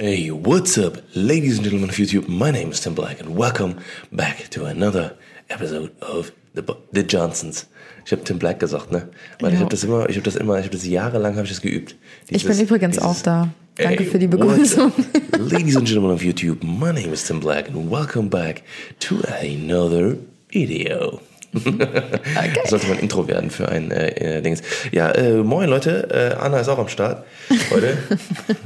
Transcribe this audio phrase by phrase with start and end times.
[0.00, 2.26] Hey, what's up, ladies and gentlemen of YouTube?
[2.26, 3.76] My name is Tim Black and welcome
[4.10, 5.12] back to another
[5.50, 7.66] episode of The, the Johnsons.
[8.06, 9.08] Ich habe Tim Black gesagt, ne?
[9.40, 9.56] Weil Ja.
[9.56, 11.60] ich habe das immer, ich habe das immer, ich habe das jahrelang habe ich das
[11.60, 11.96] geübt.
[12.28, 13.50] Ich bin Dieses- übrigens dieses- auch da.
[13.76, 14.90] Danke Hey, für die Begrüßung.
[15.38, 18.62] Ladies and gentlemen of YouTube, my name is Tim Black and welcome back
[19.00, 20.16] to another
[20.48, 21.20] video.
[21.52, 21.62] Das
[22.70, 24.62] sollte mein Intro werden für ein äh, äh, Dings.
[24.92, 27.24] Ja, äh, moin Leute, äh, Anna ist auch am Start
[27.70, 27.98] heute.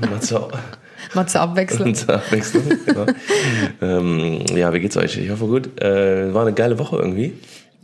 [1.13, 1.95] Mal zur, Abwechslung.
[1.95, 2.65] zur Abwechslung.
[2.87, 3.07] Genau.
[3.83, 5.17] ähm, ja, wie geht's euch?
[5.19, 5.81] Ich hoffe gut.
[5.83, 7.35] Äh, war eine geile Woche irgendwie.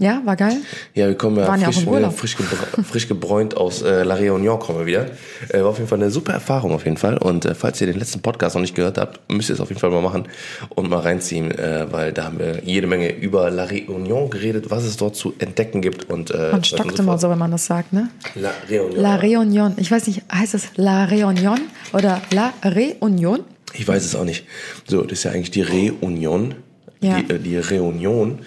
[0.01, 0.57] Ja, war geil.
[0.95, 2.19] Ja, wir kommen ja Waren ja auch frisch, Urlaub.
[2.19, 2.35] frisch,
[2.91, 5.07] frisch gebräunt aus äh, La Réunion kommen wir wieder.
[5.51, 7.19] Äh, war auf jeden Fall eine super Erfahrung auf jeden Fall.
[7.19, 9.69] Und äh, falls ihr den letzten Podcast noch nicht gehört habt, müsst ihr es auf
[9.69, 10.25] jeden Fall mal machen
[10.71, 14.85] und mal reinziehen, äh, weil da haben wir jede Menge über La Réunion geredet, was
[14.85, 16.09] es dort zu entdecken gibt.
[16.09, 18.09] Und, äh, Man stockt immer so, wenn man das sagt, ne?
[18.37, 18.97] La Réunion.
[18.97, 19.73] La Réunion.
[19.77, 21.59] Ich weiß nicht, heißt es La Réunion
[21.93, 23.41] oder La Réunion?
[23.75, 24.47] Ich weiß es auch nicht.
[24.89, 26.55] So, das ist ja eigentlich die Reunion.
[27.03, 27.21] Ja.
[27.21, 28.39] Die, äh, die Reunion.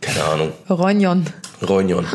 [0.00, 0.52] Keine Ahnung.
[0.68, 1.26] Reunion.
[1.66, 2.06] Reunion.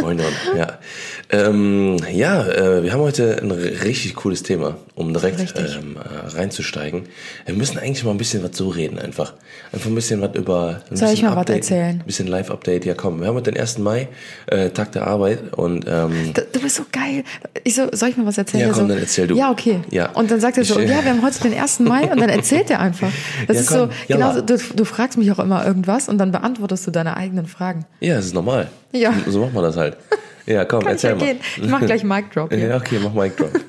[0.00, 0.78] Reunion, ja.
[1.32, 7.04] Ähm, ja, äh, wir haben heute ein richtig cooles Thema, um direkt ähm, äh, reinzusteigen.
[7.46, 9.32] Wir müssen eigentlich mal ein bisschen was so reden, einfach.
[9.72, 10.80] Einfach ein bisschen was über.
[10.90, 12.00] Ein Soll ich bisschen mal was erzählen?
[12.00, 13.20] Ein bisschen Live-Update, ja komm.
[13.20, 13.78] Wir haben heute den 1.
[13.78, 14.08] Mai,
[14.46, 17.24] äh, Tag der Arbeit und ähm, Du, du bist so geil.
[17.64, 18.68] Ich so, soll ich mal was erzählen?
[18.68, 19.36] Ja, komm, so, dann erzähl du.
[19.36, 19.80] Ja, okay.
[19.90, 20.10] Ja.
[20.10, 21.80] Und dann sagt er so, Ich- ja, wir haben heute den 1.
[21.80, 23.10] Mai und dann erzählt er einfach.
[23.46, 26.30] Das Ja, ist komm, so, genau, du, du fragst mich auch immer irgendwas und dann
[26.32, 27.86] beantwortest du deine eigenen Fragen.
[28.00, 28.68] ja, es ist normal.
[28.92, 29.12] Ja.
[29.26, 29.96] So macht man das halt.
[30.46, 31.24] Ja, komm, Kann ich erzähl ja mal.
[31.26, 31.38] gehen.
[31.62, 32.68] Ich mach gleich Mic Drop hier.
[32.68, 33.50] Ja, okay, mach Mic Drop.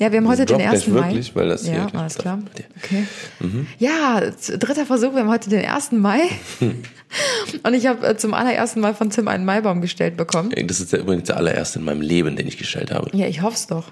[0.00, 0.86] Ja, wir haben heute Drop den 1.
[0.88, 0.94] Mai.
[0.94, 2.40] wirklich, weil das ja, alles klar.
[2.82, 3.04] Okay.
[3.40, 3.66] Mhm.
[3.78, 5.92] Ja, dritter Versuch, wir haben heute den 1.
[5.92, 6.20] Mai.
[7.62, 10.52] Und ich habe äh, zum allerersten Mal von Tim einen Maibaum gestellt bekommen.
[10.66, 13.10] Das ist der, übrigens der allererste in meinem Leben, den ich gestellt habe.
[13.16, 13.86] Ja, ich hoff's doch.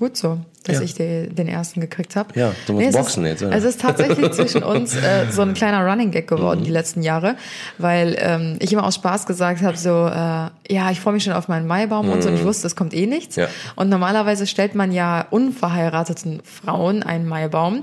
[0.00, 0.80] Gut so, dass Mhm.
[0.80, 0.84] Ja.
[0.86, 2.30] ich den, den ersten gekriegt habe.
[2.34, 3.56] Ja, du musst es boxen ist, jetzt, ja.
[3.56, 6.36] Es ist tatsächlich zwischen uns äh, so ein kleiner Running Gag Mhm.
[6.36, 7.36] geworden die letzten Jahre,
[7.76, 11.34] weil ähm, ich immer aus Spaß gesagt habe, so, äh, ja, ich freue mich schon
[11.34, 13.36] auf meinen Maibaum und so, und ich wusste, es kommt eh nichts.
[13.36, 13.42] Mhm.
[13.42, 13.48] Ja.
[13.76, 17.82] Und normalerweise stellt man ja unverheirateten Frauen einen Maibaum.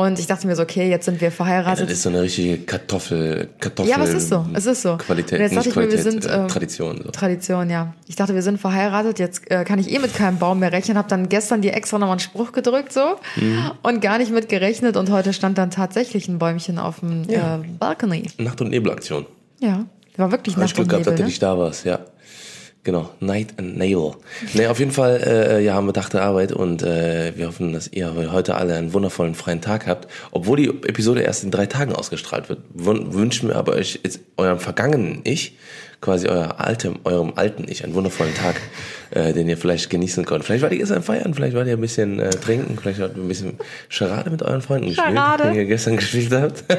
[0.00, 1.90] Und ich dachte mir so, okay, jetzt sind wir Das verheiratet.
[1.90, 3.90] ist so eine richtige Kartoffel, Kartoffel.
[3.90, 4.96] Ja, aber es ist so, es ist so.
[4.96, 7.00] Qualität, Und jetzt dachte nicht ich mir, wir Qualität, sind, äh, ähm, Tradition.
[7.04, 7.10] So.
[7.10, 7.94] Tradition, ja.
[8.06, 10.96] Ich dachte, wir sind verheiratet, jetzt äh, kann ich eh mit keinem Baum mehr rechnen.
[10.96, 13.72] Habe dann gestern dir extra nochmal einen Spruch gedrückt so Mhm.
[13.82, 14.96] und gar nicht mit gerechnet.
[14.96, 17.56] Und heute stand dann tatsächlich ein Bäumchen auf dem Ja.
[17.56, 18.30] äh, Balcony.
[18.38, 19.26] Nacht- und Nebelaktion.
[19.58, 19.84] Ja,
[20.16, 21.28] war wirklich ich Nacht Glück und gehabt, dass Nebel, du ne?
[21.28, 21.98] nicht da warst, ja.
[22.84, 24.12] Genau, Night and Nail.
[24.54, 27.88] Nee, auf jeden Fall, äh, ja, haben wir der Arbeit und äh, wir hoffen, dass
[27.88, 30.08] ihr heute alle einen wundervollen freien Tag habt.
[30.30, 34.20] Obwohl die Episode erst in drei Tagen ausgestrahlt wird, wün- wünschen wir aber euch jetzt
[34.38, 35.56] eurem vergangenen Ich,
[36.00, 38.56] quasi euer altem, eurem alten Ich, einen wundervollen Tag,
[39.10, 40.44] äh, den ihr vielleicht genießen könnt.
[40.44, 43.22] Vielleicht wart ihr gestern feiern, vielleicht wart ihr ein bisschen äh, trinken, vielleicht wart ihr
[43.22, 45.44] ein bisschen Charade mit euren Freunden Charade.
[45.44, 46.64] gespielt, den ihr gestern gespielt habt.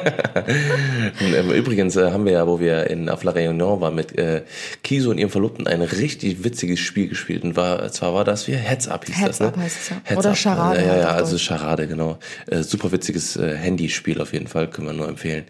[1.35, 4.43] Ähm, Übrigens äh, haben wir ja, wo wir in auf La Réunion waren mit äh,
[4.83, 8.53] Kiso und ihrem Verlobten ein richtig witziges Spiel gespielt und war zwar war das wie
[8.53, 9.47] Heads Up hieß Heads das, ne?
[9.47, 9.95] Up heißt es ja.
[10.03, 10.37] Heads Oder Up.
[10.37, 11.37] Charade Ja, ja, also.
[11.37, 12.17] Charade, genau.
[12.47, 15.45] Äh, super witziges äh, Handyspiel auf jeden Fall, können wir nur empfehlen,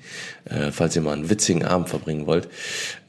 [0.46, 2.48] äh, falls ihr mal einen witzigen Abend verbringen wollt.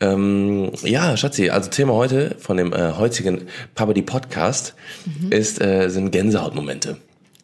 [0.01, 0.50] Ähm,
[0.85, 3.43] ja, Schatzi, also Thema heute von dem äh, heutigen
[3.75, 4.75] Pabadi Podcast
[5.31, 6.97] ist äh, sind Gänsehautmomente.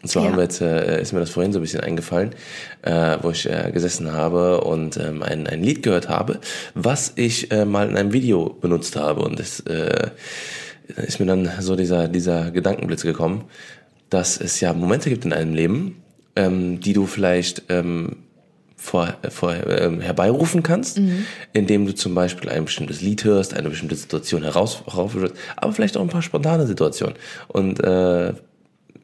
[0.03, 0.29] Und zwar Ja.
[0.31, 2.31] haben wir jetzt, äh, ist mir das vorhin so ein bisschen eingefallen,
[2.83, 6.39] äh, wo ich äh, gesessen habe und ähm, ein, ein Lied gehört habe,
[6.75, 9.23] was ich äh, mal in einem Video benutzt habe.
[9.23, 10.11] Und es äh,
[11.07, 13.45] ist mir dann so dieser, dieser Gedankenblitz gekommen,
[14.11, 16.03] dass es ja Momente gibt in einem Leben,
[16.37, 18.17] ähm, die du vielleicht ähm,
[18.77, 21.01] vor, vor, ähm, herbeirufen kannst,
[21.53, 25.97] indem du zum Beispiel ein bestimmtes Lied hörst, eine bestimmte Situation heraus, heraufführst, aber vielleicht
[25.97, 27.15] auch ein paar spontane Situationen.
[27.49, 28.35] Und äh,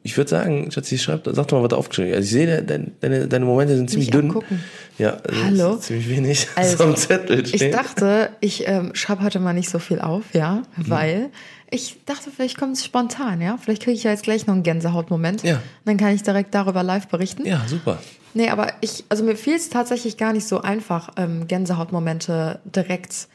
[0.05, 2.17] ich würde sagen, Schatzi, schreib, sag doch mal, was du aufgeschrieben hast.
[2.17, 4.27] Also ich sehe, deine, deine, deine Momente sind ziemlich dünn.
[4.27, 4.59] abgucken.
[4.97, 5.73] Ja, also Hallo?
[5.75, 6.47] ist ziemlich wenig.
[6.55, 7.71] Also, so am Zettel Ich stehen.
[7.71, 11.29] dachte, ich ähm, schreibe heute mal nicht so viel auf, ja, Mhm.
[11.73, 13.57] Ich dachte, vielleicht kommt es spontan, ja.
[13.57, 15.43] Vielleicht kriege ich ja jetzt gleich noch einen Gänsehautmoment.
[15.43, 15.59] Ja.
[15.85, 17.45] Dann kann ich direkt darüber live berichten.
[17.45, 17.99] ja, super.
[18.35, 23.27] Nee, aber ich, also mir fiel es tatsächlich gar nicht so einfach, ähm, Gänsehautmomente direkt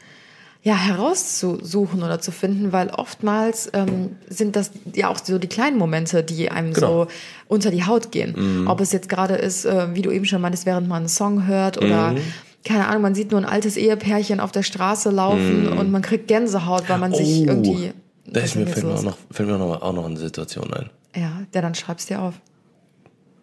[0.65, 5.79] ja, herauszusuchen oder zu finden, weil oftmals ähm, sind das ja auch so die kleinen
[5.79, 7.05] Momente, die einem Genau.
[7.05, 7.11] so
[7.47, 8.67] unter die Haut gehen.
[8.67, 11.47] Ob es jetzt gerade ist, äh, wie du eben schon meintest, während man einen Song
[11.47, 12.17] hört oder
[12.65, 16.27] keine Ahnung, man sieht nur ein altes Ehepärchen auf der Straße laufen und man kriegt
[16.27, 17.93] Gänsehaut, weil man sich Oh, irgendwie.
[18.31, 20.73] Da ist mir, fällt mir, auch noch, fällt mir auch noch, auch noch eine Situation
[20.73, 20.91] ein.
[21.17, 22.35] Ja, der dann schreibst dir auf.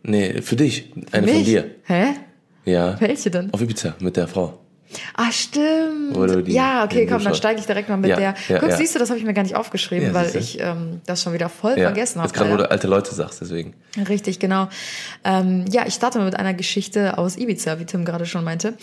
[0.04, 0.92] Nee, für dich.
[1.12, 1.46] Eine von Mich?
[1.46, 1.72] dir.
[1.84, 2.14] Hä?
[2.66, 3.00] Ja.
[3.00, 3.54] Welche denn?
[3.54, 4.60] Auf Ibiza mit der Frau.
[5.16, 6.48] Ah, stimmt.
[6.48, 8.36] Die- ja, okay, komm, dann steige ich direkt mal mit Ja, der.
[8.48, 8.78] ja, Guck, ja.
[8.78, 11.50] siehst du, das habe ich mir gar nicht aufgeschrieben, weil ich ähm, das schon wieder
[11.50, 12.28] voll vergessen habe.
[12.28, 13.74] Jetzt gerade, wo du alte Leute sagst, deswegen.
[14.08, 14.68] Richtig, genau.
[15.24, 18.74] Ähm, ja, ich starte mal mit einer Geschichte aus Ibiza, wie Tim gerade schon meinte.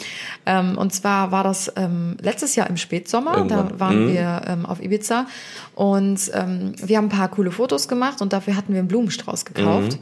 [0.47, 3.37] Ähm, und zwar war das ähm, letztes Jahr im Spätsommer.
[3.37, 3.69] Irgendwann.
[3.71, 5.27] Da waren wir ähm, auf Ibiza
[5.75, 9.45] und ähm, wir haben ein paar coole Fotos gemacht und dafür hatten wir einen Blumenstrauß
[9.45, 9.99] gekauft.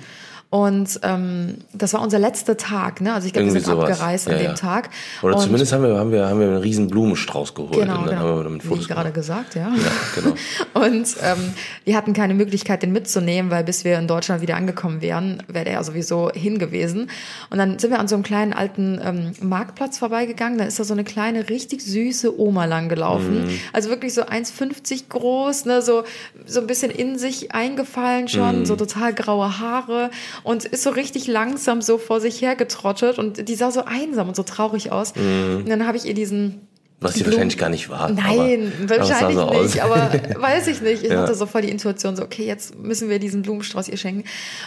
[0.51, 3.15] Und ähm, das war unser letzter Tag, ne?
[3.15, 3.89] Also ich glaube, wir sind sowas.
[3.89, 4.55] abgereist an Ja, dem ja.
[4.55, 4.91] Tag.
[5.23, 7.73] Oder und zumindest haben wir, haben, wir, haben wir einen riesen Blumenstrauß geholt.
[7.75, 8.21] Genau, und dann genau.
[8.23, 9.69] haben wir damit Wie Fotos ich gerade gesagt, ja.
[9.73, 10.35] Ja, genau.
[10.75, 11.55] Und ähm,
[11.85, 15.65] wir hatten keine Möglichkeit, den mitzunehmen, weil bis wir in Deutschland wieder angekommen wären, wäre
[15.67, 17.11] der ja sowieso hingewiesen.
[17.51, 20.59] Und dann sind wir an so einem kleinen alten ähm, Marktplatz vorbeigegangen.
[20.59, 23.45] Da ist da so eine kleine, richtig süße Oma lang gelaufen.
[23.45, 23.61] Mhm.
[23.73, 26.03] Also wirklich so 1,50 groß, ne, so,
[26.45, 28.67] so ein bisschen in sich eingefallen schon, Mhm.
[28.67, 30.11] so total graue Haare
[30.43, 34.29] und ist so richtig langsam so vor sich her getrottet und die sah so einsam
[34.29, 35.13] und so traurig aus.
[35.13, 36.67] Und dann habe ich ihr diesen
[37.01, 38.11] Was sie wahrscheinlich gar nicht war.
[38.11, 39.63] Nein, aber, aber wahrscheinlich so aus.
[39.63, 41.03] nicht, aber weiß ich nicht.
[41.03, 41.23] Ich Ja.
[41.23, 44.25] hatte so voll die Intuition, so, okay, jetzt müssen wir diesen Blumenstrauß ihr schenken.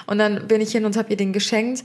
[0.07, 1.83] Und dann bin ich hin und habe ihr den geschenkt.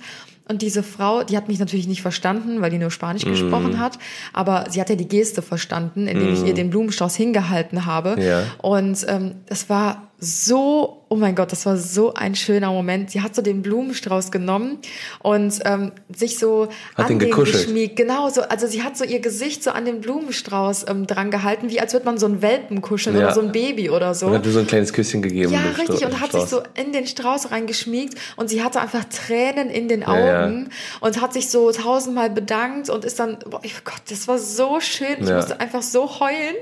[0.50, 3.30] Und diese Frau, die hat mich natürlich nicht verstanden, weil die nur Spanisch Mhm.
[3.32, 3.98] gesprochen hat.
[4.32, 8.16] Aber sie hat ja die Geste verstanden, indem ich ihr den Blumenstrauß hingehalten habe.
[8.16, 8.22] Mhm.
[8.22, 8.42] Ja.
[8.62, 13.12] Und ähm, es war so, oh mein Gott, das war so ein schöner Moment.
[13.12, 14.78] Sie hat so den Blumenstrauß genommen
[15.20, 17.94] und ähm, sich so Hat an den den geschmiegt.
[17.96, 21.70] Genau, so, also sie hat so ihr Gesicht so an den Blumenstrauß ähm, dran gehalten,
[21.70, 23.26] wie als würde man so einen Welpen kuscheln Ja.
[23.26, 24.26] oder so ein Baby oder so.
[24.26, 25.52] Und hat mir so ein kleines Küsschen gegeben.
[25.52, 26.04] Ja, richtig.
[26.04, 30.00] Und hat sich so in den Strauß reingeschmiegt und sie hatte einfach Tränen in den
[30.00, 30.44] Ja, ja.
[30.46, 34.38] Augen und hat sich so tausendmal bedankt und ist dann, boah, oh Gott, das war
[34.38, 35.16] so schön.
[35.20, 35.36] Ich Ja.
[35.36, 36.56] musste einfach so heulen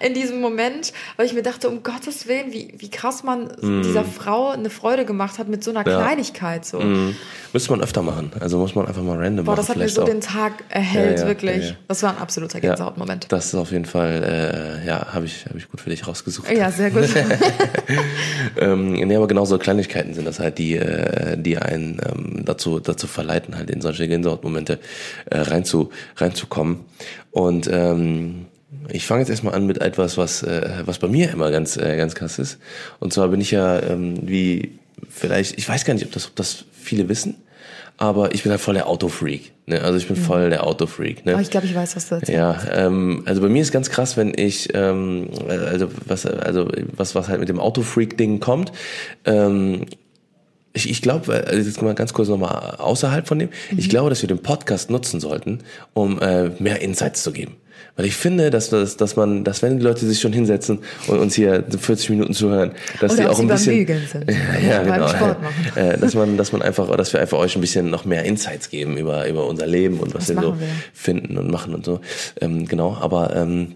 [0.00, 4.04] in diesem Moment, weil ich mir dachte, um Gottes Willen, wie, wie krass man dieser
[4.04, 5.88] Frau eine Freude gemacht hat mit so einer.
[5.88, 6.00] Ja.
[6.00, 6.64] Kleinigkeit.
[6.64, 6.80] So.
[6.80, 7.14] Mhm.
[7.52, 8.32] Müsste man öfter machen.
[8.40, 9.60] Also muss man einfach mal random Boah, machen.
[9.60, 10.06] das hat mir so auch.
[10.06, 11.74] den Tag erhellt, Ja, ja, wirklich.
[11.86, 13.26] Das war ein absoluter Gänsehautmoment.
[13.30, 16.50] Das ist auf jeden Fall, äh, ja, habe ich, hab ich gut für dich rausgesucht.
[16.50, 17.08] Ja, sehr gut.
[18.60, 22.80] Ähm, nee, aber genau so Kleinigkeiten sind das halt, die, äh, die einen ähm, dazu,
[22.80, 24.78] dazu verleiten, halt in solche Gänsehautmomente
[25.26, 26.80] äh, reinzu, reinzukommen.
[27.30, 28.46] Und ähm,
[28.90, 31.96] ich fange jetzt erstmal an mit etwas, was, äh, was bei mir immer ganz, äh,
[31.96, 32.58] ganz krass ist.
[33.00, 36.36] Und zwar bin ich ja, ähm, wie vielleicht, ich weiß gar nicht, ob das, ob
[36.36, 37.36] das viele wissen,
[37.96, 39.52] aber ich bin halt voll der Autofreak.
[39.66, 39.82] Ne?
[39.82, 41.26] Also ich bin voll der Autofreak.
[41.26, 41.32] Ne?
[41.32, 42.32] Aber ich glaube, ich weiß, was du erzählst.
[42.32, 47.14] Ja, ähm, also bei mir ist ganz krass, wenn ich, ähm, also was, also was,
[47.14, 48.72] was halt mit dem Autofreak-Ding kommt.
[49.24, 49.86] Ähm,
[50.74, 53.48] ich, ich glaube, also jetzt mal ganz kurz nochmal außerhalb von dem.
[53.76, 55.60] Ich glaube, dass wir den Podcast nutzen sollten,
[55.92, 57.56] um äh, mehr Insights zu geben.
[57.96, 61.18] Weil ich finde, dass, dass, dass man, dass wenn die Leute sich schon hinsetzen und
[61.18, 64.30] uns hier 40 Minuten zuhören, dass Oder die auch ein bisschen, sind.
[64.68, 65.36] ja, genau,
[65.74, 68.70] äh, dass man, dass man einfach, dass wir einfach euch ein bisschen noch mehr Insights
[68.70, 70.66] geben über über unser Leben und was Das wir so wir.
[70.92, 72.00] finden und machen und so.
[72.40, 73.74] Ähm, genau, aber ähm,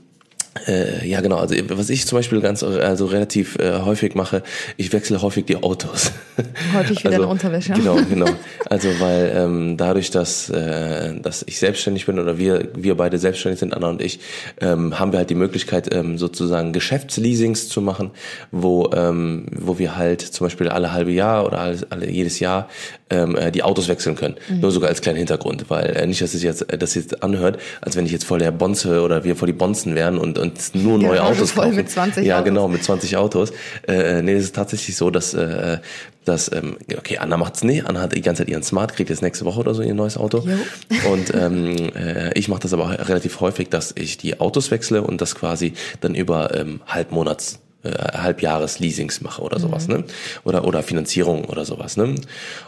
[0.66, 1.36] äh, ja, genau.
[1.36, 4.42] Also was ich zum Beispiel ganz also relativ äh, häufig mache,
[4.76, 6.12] ich wechsle häufig die Autos.
[6.74, 7.72] Häufig wieder also, eine Unterwäsche.
[7.72, 8.28] Genau, genau.
[8.68, 13.60] Also weil ähm, dadurch, dass äh, dass ich selbstständig bin oder wir wir beide selbstständig
[13.60, 14.20] sind, Anna und ich,
[14.60, 18.10] ähm, haben wir halt die Möglichkeit ähm, sozusagen Geschäftsleasings zu machen,
[18.50, 22.68] wo ähm, wo wir halt zum Beispiel alle halbe Jahr oder alle, alle jedes Jahr
[23.12, 24.36] ähm, äh, die Autos wechseln können.
[24.48, 24.60] Mhm.
[24.60, 27.58] Nur sogar als kleinen Hintergrund, weil äh, nicht, dass es jetzt äh, das jetzt anhört,
[27.80, 30.74] als wenn ich jetzt voll der Bonze oder wir voll die Bonzen wären und und
[30.74, 31.76] nur neue Garage Autos voll kaufen.
[31.76, 32.44] mit 20 ja, Autos.
[32.44, 33.52] genau, mit 20 Autos.
[33.86, 35.78] Äh, nee, es ist tatsächlich so, dass äh,
[36.24, 37.86] dass ähm, okay, Anna macht's nicht.
[37.86, 40.16] Anna hat die ganze Zeit ihren Smart, kriegt jetzt nächste Woche oder so ihr neues
[40.16, 40.38] Auto.
[40.38, 41.10] Jo.
[41.12, 45.20] Und ähm, äh, ich mache das aber relativ häufig, dass ich die Autos wechsle und
[45.20, 50.04] das quasi dann über ähm, Halbmonats äh, Halbjahres-Leasings mache oder sowas, ne?
[50.44, 52.14] Oder oder Finanzierung oder sowas, ne?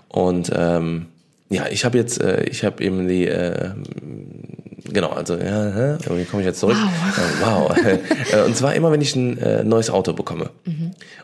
[0.08, 1.06] Und ähm,
[1.50, 3.70] ja, ich habe jetzt, äh, ich habe eben die, äh,
[4.92, 5.96] genau, also ja, hä?
[6.10, 6.76] wie komme ich jetzt zurück?
[7.40, 7.70] Wow.
[7.76, 8.32] Äh, wow.
[8.32, 10.50] Äh, und zwar immer, wenn ich ein äh, neues Auto bekomme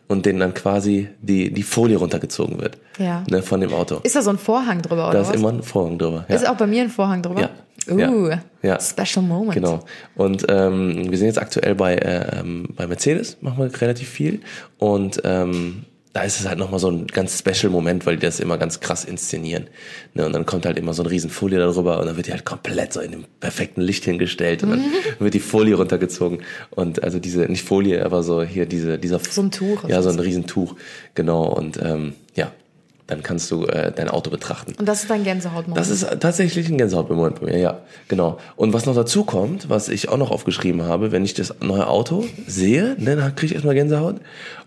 [0.08, 3.24] und denen dann quasi die die Folie runtergezogen wird, Ja.
[3.30, 4.00] ne, von dem Auto.
[4.02, 5.36] Ist da so ein Vorhang drüber oder Da ist was?
[5.36, 6.24] immer ein Vorhang drüber.
[6.28, 6.34] Ja.
[6.34, 7.40] Ist auch bei mir ein Vorhang drüber?
[7.42, 7.50] Ja.
[7.90, 8.30] Uh,
[8.62, 8.78] Ja.
[8.78, 9.54] Special moment.
[9.54, 9.80] Genau.
[10.14, 14.40] Und ähm, wir sind jetzt aktuell bei, ähm, bei Mercedes, machen wir relativ viel.
[14.78, 18.40] Und ähm, da ist es halt nochmal so ein ganz special Moment, weil die das
[18.40, 19.68] immer ganz krass inszenieren.
[20.14, 20.26] Ne?
[20.26, 22.44] Und dann kommt halt immer so eine riesen Folie darüber und dann wird die halt
[22.44, 24.84] komplett so in dem perfekten Licht hingestellt und dann
[25.20, 26.42] wird die Folie runtergezogen.
[26.70, 29.88] Und also diese, nicht Folie, aber so hier diese, dieser So ein Tuch.
[29.88, 30.74] Ja, so ein Riesentuch.
[31.14, 31.44] Genau.
[31.44, 32.50] Und ähm, ja,
[33.10, 34.74] dann kannst du äh, dein Auto betrachten.
[34.78, 35.76] Und das ist dein Gänsehautmoment.
[35.76, 38.38] Das ist tatsächlich ein Gänsehautmoment bei mir, ja, genau.
[38.56, 41.88] Und was noch dazu kommt, was ich auch noch aufgeschrieben habe, wenn ich das neue
[41.88, 44.16] Auto sehe, ne, dann kriege ich erstmal Gänsehaut.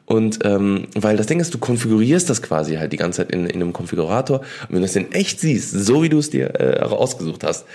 [0.06, 3.46] Und ähm, weil das Ding ist, du konfigurierst das quasi halt die ganze Zeit in,
[3.46, 4.40] in einem Konfigurator.
[4.40, 7.66] Und wenn du es in echt siehst, so wie du es dir äh, ausgesucht hast,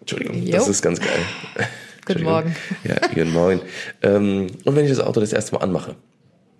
[0.00, 0.52] Entschuldigung, Jo.
[0.52, 1.08] das ist ganz geil.
[2.06, 2.22] Guten.
[2.22, 2.56] Morgen.
[2.84, 3.60] Ja, guten Morgen.
[4.00, 5.94] Ähm, und wenn ich das Auto das erste Mal anmache,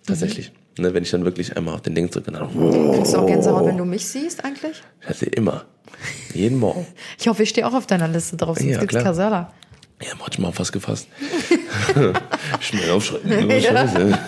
[0.05, 2.47] tatsächlich, ne, wenn ich dann wirklich einmal auf den Ding drücke, dann,
[2.93, 4.83] Kriegst du auch Gänsehaut, wenn du mich siehst eigentlich?
[5.01, 5.65] ich hatte immer,
[6.35, 6.85] jeden Morgen.
[7.19, 8.95] Ich hoffe, ich stehe auch auf deiner Liste drauf, sonst Ja, gibt's.
[9.03, 9.51] Kasala.
[10.01, 11.07] Ja, manchmal fast gefasst.
[12.61, 13.49] Schnell aufschreiben.
[13.49, 13.61] Ja.
[13.61, 14.19] Scheiße.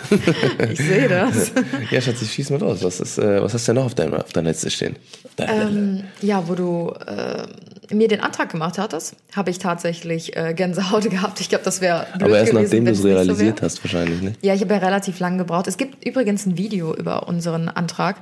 [0.73, 1.53] Ich sehe das.
[1.89, 2.83] Ja, Schatz, ich schieß mal los.
[2.83, 4.97] Was, ist, äh, was hast du denn noch auf deiner, auf deiner Liste stehen?
[5.37, 7.47] Auf Ähm, ja, wo du äh,
[7.95, 11.39] mir den Antrag gemacht hattest, habe ich tatsächlich äh, Gänsehaut gehabt.
[11.39, 13.65] Ich glaube, das wäre Aber erst gewesen, nachdem du es so realisiert wär.
[13.65, 14.33] hast, wahrscheinlich, ne?
[14.41, 15.67] Ja, ich habe ja relativ lange gebraucht.
[15.67, 18.17] Es gibt übrigens ein Video über unseren Antrag,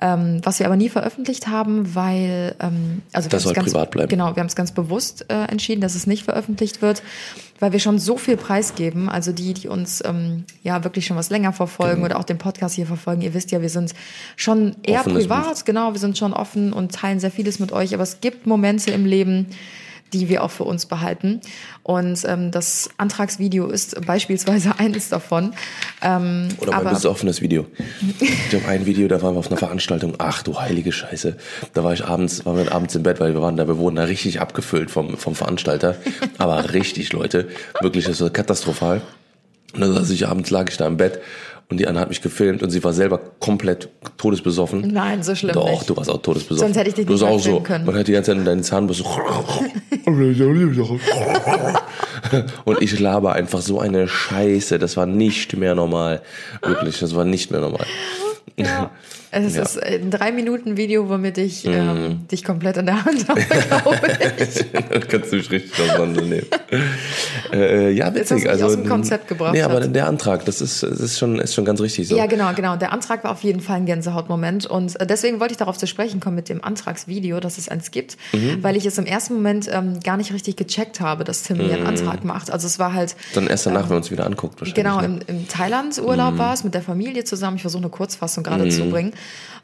[0.00, 3.90] ähm, was wir aber nie veröffentlicht haben, weil ähm, also wir Das soll ganz, privat
[3.90, 4.08] bleiben.
[4.08, 7.02] Genau, wir haben es ganz bewusst äh, entschieden, dass es nicht veröffentlicht wird,
[7.58, 9.08] weil wir schon so viel preisgeben.
[9.08, 12.06] Also die, die uns ähm, ja wirklich schon was länger verfolgen Genau.
[12.06, 13.92] oder auch den Podcast hier verfolgen, ihr wisst ja, wir sind
[14.36, 17.94] schon eher Offenes privat, genau, wir sind schon offen und teilen sehr vieles mit euch,
[17.94, 19.46] aber es gibt Momente im Leben,
[20.12, 21.40] die wir auch für uns behalten.
[21.82, 25.52] Und ähm, das Antragsvideo ist beispielsweise eines davon.
[26.02, 27.66] Ähm, Oder mein aber bist offenes Video.
[28.20, 30.14] Ich habe ein Video, da waren wir auf einer Veranstaltung.
[30.18, 31.36] Ach du heilige Scheiße.
[31.74, 33.96] Da war ich abends, waren wir abends im Bett, weil wir waren da, wir wurden
[33.96, 35.96] da richtig abgefüllt vom, vom Veranstalter.
[36.38, 37.48] Aber richtig, Leute.
[37.80, 39.02] Wirklich, das war katastrophal.
[39.72, 41.20] Und dann saß ich abends, lag ich da im Bett
[41.70, 44.92] und die Anna hat mich gefilmt und sie war selber komplett todesbesoffen.
[44.92, 45.88] Nein, so schlimm Doch, nicht.
[45.88, 46.66] du warst auch todesbesoffen.
[46.66, 47.60] Sonst hätte ich dich du nicht auch so.
[47.60, 47.86] können.
[47.86, 49.06] Man hat die ganze Zeit in deinen Zahnbürsten.
[52.64, 54.80] Und ich laber einfach so eine Scheiße.
[54.80, 56.22] Das war nicht mehr normal.
[56.62, 57.86] Wirklich, das war nicht mehr normal.
[58.56, 58.90] Ja.
[59.32, 59.62] Es Ja.
[59.62, 61.72] ist ein drei Minuten Video, womit ich Mhm.
[61.72, 63.96] ähm, dich komplett in der Hand habe, glaube
[64.38, 64.64] ich.
[64.72, 66.46] Dann kannst du mich richtig auseinandernehmen.
[67.52, 68.50] äh, ja, Jetzt hast du witzig.
[68.50, 71.54] Also, aus dem Konzept gebracht, Nee, aber der Antrag, das ist, das ist schon, ist
[71.54, 72.16] schon ganz richtig so.
[72.16, 72.76] Ja, genau, genau.
[72.76, 74.66] Der Antrag war auf jeden Fall ein Gänsehautmoment.
[74.66, 77.90] Und äh, deswegen wollte ich darauf zu sprechen kommen mit dem Antragsvideo, dass es eins
[77.90, 78.62] gibt, Mhm.
[78.62, 81.66] weil ich es im ersten Moment ähm, gar nicht richtig gecheckt habe, dass Tim Mhm.
[81.66, 82.50] mir einen Antrag macht.
[82.50, 83.14] Also es war halt.
[83.34, 84.74] Dann erst danach, wenn man uns wieder anguckt, wahrscheinlich.
[84.74, 85.20] Genau, ne?
[85.26, 87.56] im, im Thailand-Urlaub war es mit der Familie zusammen.
[87.56, 89.12] Ich versuche eine Kurzfassung gerade zu bringen.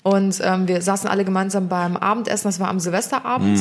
[0.02, 3.58] Und ähm, wir saßen alle gemeinsam beim Abendessen, das war am Silvesterabend.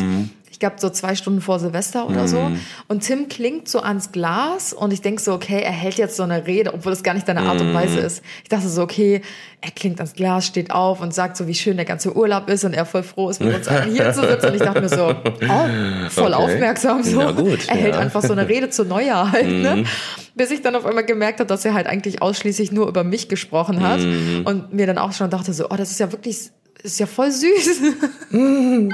[0.56, 2.50] Ich glaube, so zwei Stunden vor Silvester oder so.
[2.88, 6.24] Und Tim klingt so ans Glas und ich denke so, okay, er hält jetzt so
[6.24, 8.24] eine Rede, obwohl das gar nicht deine Art und Weise ist.
[8.42, 9.22] Ich dachte so, okay,
[9.60, 12.64] er klingt ans Glas, steht auf und sagt so, wie schön der ganze Urlaub ist
[12.64, 14.46] und er voll froh ist, mit uns allen hier zu sitzen.
[14.48, 16.44] Und ich dachte mir so, oh, voll Okay.
[16.44, 17.20] aufmerksam so.
[17.20, 18.00] Na gut, er hält ja.
[18.00, 19.84] einfach so eine Rede zu Neujahr halt, ne?
[20.36, 23.28] Bis ich dann auf einmal gemerkt habe, dass er halt eigentlich ausschließlich nur über mich
[23.28, 26.52] gesprochen hat und mir dann auch schon dachte so, oh, das ist ja wirklich
[26.86, 27.80] ist ja voll süß.
[28.32, 28.92] und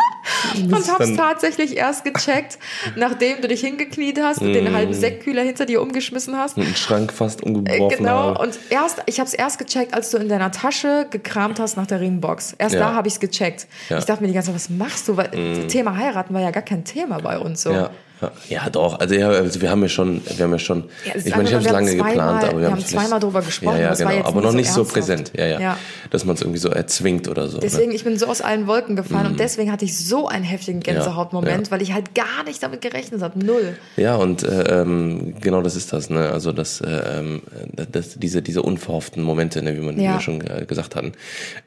[0.92, 2.58] hab's tatsächlich erst gecheckt,
[2.96, 6.58] nachdem du dich hingekniet hast und den halben Sektkühler hinter dir umgeschmissen hast.
[6.58, 8.40] Und einen Schrank fast umgeworfen Genau, habe.
[8.40, 11.88] und erst, ich habe es erst gecheckt, als du in deiner Tasche gekramt hast nach
[11.88, 12.56] der Ringbox.
[12.58, 12.80] Erst Ja.
[12.82, 13.68] da habe ich es gecheckt.
[13.90, 13.98] Ja.
[13.98, 15.18] Ich dachte mir die ganze Zeit, was machst du?
[15.18, 17.72] Weil das Thema heiraten war ja gar kein Thema bei uns so.
[17.72, 17.90] Ja,
[18.50, 19.00] ja, doch.
[19.00, 20.84] Also, ja, also wir haben ja schon, wir haben ja schon.
[21.06, 23.42] Ja, ich meine, ich habe es lange zweimal- geplant, aber wir, wir haben zweimal drüber
[23.42, 24.26] gesprochen, Ja, ja, genau.
[24.28, 24.94] aber noch so nicht so ernsthaft.
[24.94, 25.32] präsent.
[25.36, 25.78] Ja, ja, Ja.
[26.10, 27.60] Dass man es irgendwie so erzwingt oder so.
[27.60, 27.96] Deswegen, ne?
[27.96, 31.72] ich bin so aus allen Wolken gefallen und deswegen hatte ich so einen heftigen Gänsehautmoment,
[31.72, 33.44] weil ich halt gar nicht damit gerechnet habe.
[33.44, 33.78] Null.
[33.98, 36.30] Ja, und äh, ähm, genau das ist das, ne?
[36.32, 36.88] Also das, äh,
[37.20, 37.42] ähm,
[37.92, 41.14] das, diese, diese unverhofften Momente, ne, wie man wie wir schon äh, gesagt hatten.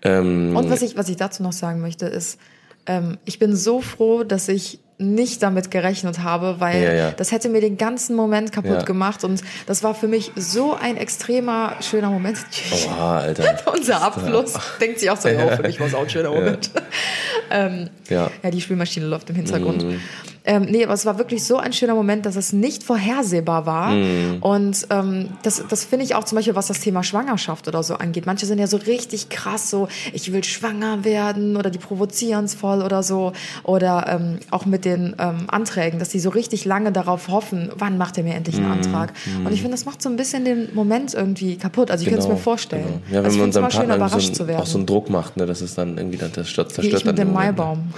[0.02, 2.38] Ähm, Und was ich, was ich dazu noch sagen möchte, ist,
[2.86, 7.10] ähm, ich bin so froh, dass ich nicht damit gerechnet habe, weil Ja, ja.
[7.10, 8.82] das hätte mir den ganzen Moment kaputt Ja.
[8.82, 12.38] gemacht und das war für mich so ein extremer schöner Moment.
[12.86, 13.56] Oha, Alter.
[13.74, 16.70] Unser Abfluss denkt sich auch so, oh, für mich war es auch ein schöner Moment.
[17.50, 18.30] ähm, Ja.
[18.42, 19.82] ja, die Spülmaschine läuft im Hintergrund.
[19.84, 20.00] Mhm.
[20.46, 23.90] Ähm, nee, aber es war wirklich so ein schöner Moment, dass es nicht vorhersehbar war.
[23.92, 24.38] Mhm.
[24.40, 27.94] Und ähm, das, das finde ich auch zum Beispiel, was das Thema Schwangerschaft oder so
[27.94, 28.26] angeht.
[28.26, 32.54] Manche sind ja so richtig krass, so ich will schwanger werden oder die provozieren es
[32.54, 33.32] voll oder so.
[33.62, 37.96] Oder ähm, auch mit den ähm, Anträgen, dass die so richtig lange darauf hoffen, wann
[37.98, 38.64] macht er mir endlich Mhm.
[38.64, 39.12] einen Antrag.
[39.44, 41.90] Und ich finde, das macht so ein bisschen den Moment irgendwie kaputt.
[41.90, 43.00] Also ich könnte es mir vorstellen.
[43.08, 43.16] Genau.
[43.16, 44.60] Ja, also wenn ich man es unserem schön, Partner überrascht so zu ein, werden.
[44.60, 47.00] auch so einen Druck macht, ne, das ist dann irgendwie dann das stört, Wie zerstört
[47.00, 47.34] ich mit dem ne?
[47.34, 47.92] Maibaum.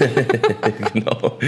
[0.92, 1.38] genau.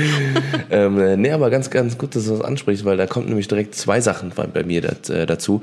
[0.71, 3.49] ähm, äh, nee, aber ganz, ganz gut, dass du das ansprichst, weil da kommt nämlich
[3.49, 5.63] direkt zwei Sachen bei, bei mir dat, äh, dazu.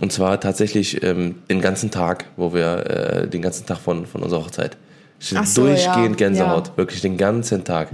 [0.00, 4.22] Und zwar tatsächlich ähm, den ganzen Tag, wo wir äh, den ganzen Tag von, von
[4.22, 4.76] unserer Hochzeit.
[5.20, 6.76] So, Durchgehend ja, Gänsehaut, ja.
[6.76, 7.88] wirklich den ganzen Tag.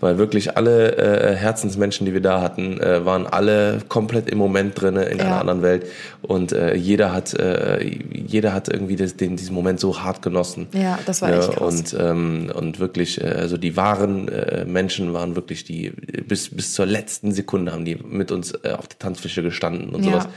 [0.00, 4.80] Weil wirklich alle äh, Herzensmenschen, die wir da hatten, äh, waren alle komplett im Moment
[4.80, 5.38] drinne in einer Ja.
[5.40, 5.86] anderen Welt.
[6.22, 10.68] Und äh, jeder hat, äh, jeder hat irgendwie das, den, diesen Moment so hart genossen.
[10.72, 11.74] Ja, das war Ja, echt krass.
[11.92, 15.90] Und, ähm, und wirklich, äh, also die wahren äh, Menschen waren wirklich die,
[16.26, 20.04] bis, bis zur letzten Sekunde haben die mit uns äh, auf der Tanzfläche gestanden und
[20.04, 20.12] Ja.
[20.12, 20.28] sowas.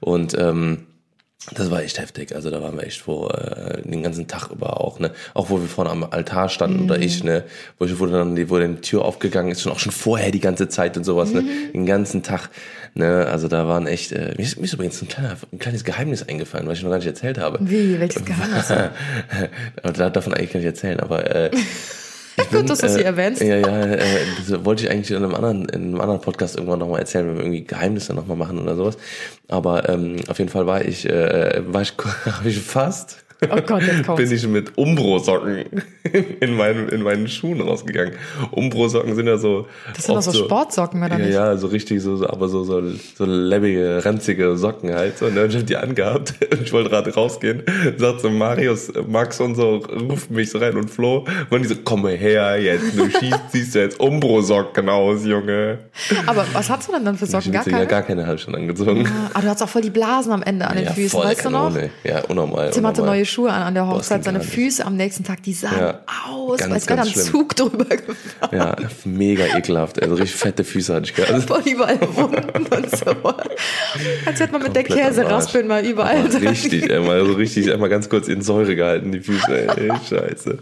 [0.00, 0.78] Und ähm,
[1.54, 2.34] Das war echt heftig.
[2.34, 5.12] Also da waren wir echt vor äh, den ganzen Tag über auch, ne?
[5.32, 7.44] Auch wo wir vorne am Altar standen oder ich, ne?
[7.78, 10.40] Wo ich wo dann die, wo die Tür aufgegangen ist, schon auch schon vorher die
[10.40, 11.44] ganze Zeit und sowas, ne?
[11.72, 12.50] Den ganzen Tag.
[12.94, 13.26] Ne?
[13.30, 14.10] Also da waren echt.
[14.10, 16.90] Äh, mir, ist, mir ist übrigens ein, kleiner, ein kleines Geheimnis eingefallen, was ich noch
[16.90, 17.58] gar nicht erzählt habe.
[17.60, 18.00] Wie?
[18.00, 18.72] Welches Geheimnis?
[20.12, 21.50] Davon eigentlich kann ich erzählen, aber äh,
[22.36, 23.42] Gut, dass du sie äh, erwähnst.
[23.42, 23.98] Ja, ja, äh,
[24.38, 27.36] das wollte ich eigentlich in einem anderen, in einem anderen Podcast irgendwann nochmal erzählen, wenn
[27.36, 28.96] wir irgendwie Geheimnisse nochmal machen oder sowas.
[29.48, 31.94] Aber ähm, auf jeden Fall war ich, äh, war ich,
[32.26, 33.25] habe ich fast.
[33.50, 34.22] Oh Gott, jetzt kommt's.
[34.22, 35.64] bin ich mit Umbro-Socken
[36.40, 38.12] in meinen, in meinen Schuhen rausgegangen.
[38.50, 39.66] Umbro-Socken sind ja so.
[39.94, 41.34] Das sind doch oft so Sportsocken, oder ja, nicht?
[41.34, 42.82] Ja, so richtig so, so aber so, so,
[43.16, 45.18] so lebbige, ranzige Socken halt.
[45.18, 46.34] So, und dann hab ich die angehabt.
[46.50, 47.62] Und ich wollte gerade rausgehen.
[47.96, 51.24] Sagt so Marius, Max und so, ruft mich so rein und Flo.
[51.50, 52.96] Und die so, komm her jetzt.
[52.96, 55.78] Du schießt, siehst du jetzt Umbro-Socken aus, Junge.
[56.26, 57.52] Aber was hast du denn dann für Socken?
[57.52, 57.86] Gar Ich ja keine?
[57.86, 59.06] gar keine habe ich schon angezogen.
[59.06, 61.24] Ah, Aber du hast auch voll die Blasen am Ende an den ja, Füßen, voll
[61.26, 61.76] weißt du noch?
[62.04, 62.70] Ja, unnormal.
[62.70, 64.40] Tim hatte neue Schuhe an an der Hochzeit, seine.
[64.40, 66.00] Füße am nächsten Tag, die sahen Ja,
[66.30, 67.14] aus, ganz, als wäre da ein.
[67.14, 68.50] Zug drüber gefahren.
[68.52, 70.02] Ja, mega ekelhaft.
[70.02, 71.42] Also richtig fette Füße hatte ich gehabt.
[71.48, 73.06] Voll überall Wunden und so.
[74.24, 75.16] Als hätte man mit der Komplett am Arsch.
[75.16, 79.12] Käseraspeln mal überall Aber dran richtig, einmal so richtig, einmal ganz kurz in Säure gehalten,
[79.12, 80.58] die Füße, ey, scheiße.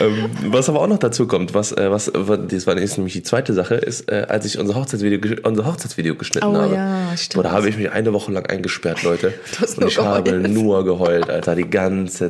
[0.00, 3.22] Ähm, was aber auch noch dazu kommt, was, äh, was, das war jetzt nämlich die
[3.22, 6.74] zweite Sache, ist, äh, als ich unser Hochzeitsvideo, unser Hochzeitsvideo geschnitten Oh habe.
[6.74, 7.40] ja, stimmt.
[7.44, 9.34] Oder habe ich mich eine Woche lang eingesperrt, Leute.
[9.76, 10.50] Und ich habe geheult.
[10.50, 11.81] nur geheult, Alter, die ganze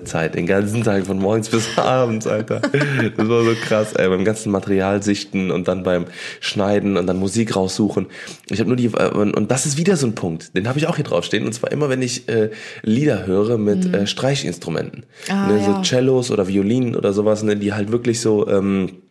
[0.05, 2.61] Zeit, den ganzen Tag, von morgens bis abends, Alter.
[2.61, 6.07] Das war so krass, ey, beim ganzen Material sichten und dann beim
[6.41, 8.07] Schneiden und dann Musik raussuchen.
[8.49, 10.87] Ich habe nur die, äh, und, das ist wieder so ein Punkt, den habe ich
[10.87, 12.51] auch hier draufstehen, und zwar immer, wenn ich äh,
[12.83, 15.01] Lieder höre mit äh, Streichinstrumenten.
[15.01, 15.33] Mhm.
[15.33, 15.65] Ah, ne, ja.
[15.65, 19.02] So Cellos oder Violinen oder sowas, ne, die halt wirklich so, ähm,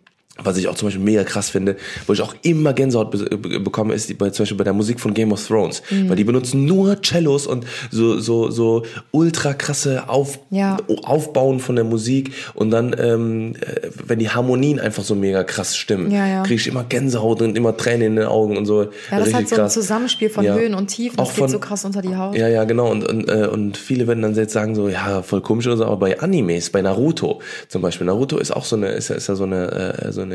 [0.43, 1.75] was ich auch zum Beispiel mega krass finde,
[2.07, 4.73] wo ich auch immer Gänsehaut be be bekomme, ist die, bei, zum Beispiel bei der
[4.73, 5.81] Musik von Game of Thrones.
[5.89, 6.09] Mhm.
[6.09, 10.77] Weil die benutzen nur Cellos und so, so, so ultra krasse Auf, Ja.
[11.03, 15.75] Aufbauen von der Musik und dann, ähm, äh, wenn die Harmonien einfach so mega krass
[15.77, 16.43] stimmen, Ja, ja.
[16.43, 18.83] kriege ich immer Gänsehaut und immer Tränen in den Augen und so.
[18.83, 19.73] Ja, das ist Richtig halt so ein krass.
[19.73, 20.45] Zusammenspiel von.
[20.51, 21.17] Höhen und Tiefen.
[21.17, 22.35] Das Auch geht von- so krass unter die Haut.
[22.35, 22.89] Ja, ja, genau.
[22.91, 25.85] Und, und, äh, und viele werden dann jetzt sagen so, ja, voll komisch oder so,
[25.85, 29.27] aber bei Animes, bei Naruto zum Beispiel, Naruto ist auch so eine, ist ja, ist
[29.27, 29.71] ja so eine,
[30.07, 30.30] äh, so eine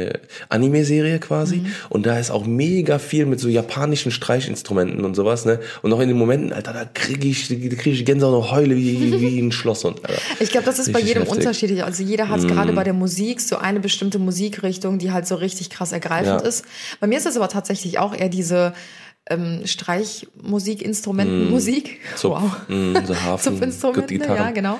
[0.48, 1.56] Anime-Serie quasi.
[1.56, 1.72] Mhm.
[1.88, 5.60] Und da ist auch mega viel mit so japanischen Streichinstrumenten und sowas, ne?
[5.82, 8.76] Und auch in den Momenten, Alter, da kriege ich, da kriege ich Gänsehaut und heule
[8.76, 10.20] wie, wie ein Schlosshund, Alter.
[10.40, 11.38] Ich glaube, das ist bei Richtig jedem heftig.
[11.38, 11.46] Mhm.
[11.46, 11.84] unterschiedlich.
[11.84, 15.70] Also jeder hat gerade bei der Musik so eine bestimmte Musikrichtung, die halt so richtig
[15.70, 16.48] krass ergreifend Ja.
[16.48, 16.64] ist.
[17.00, 18.74] Bei mir ist es aber tatsächlich auch eher diese
[19.28, 21.98] ähm, Streichmusik-Instrumentenmusik.
[22.16, 22.52] Zupf, Wow.
[22.68, 23.14] mm, so
[23.50, 24.78] Zupfinstrumente, ja, genau.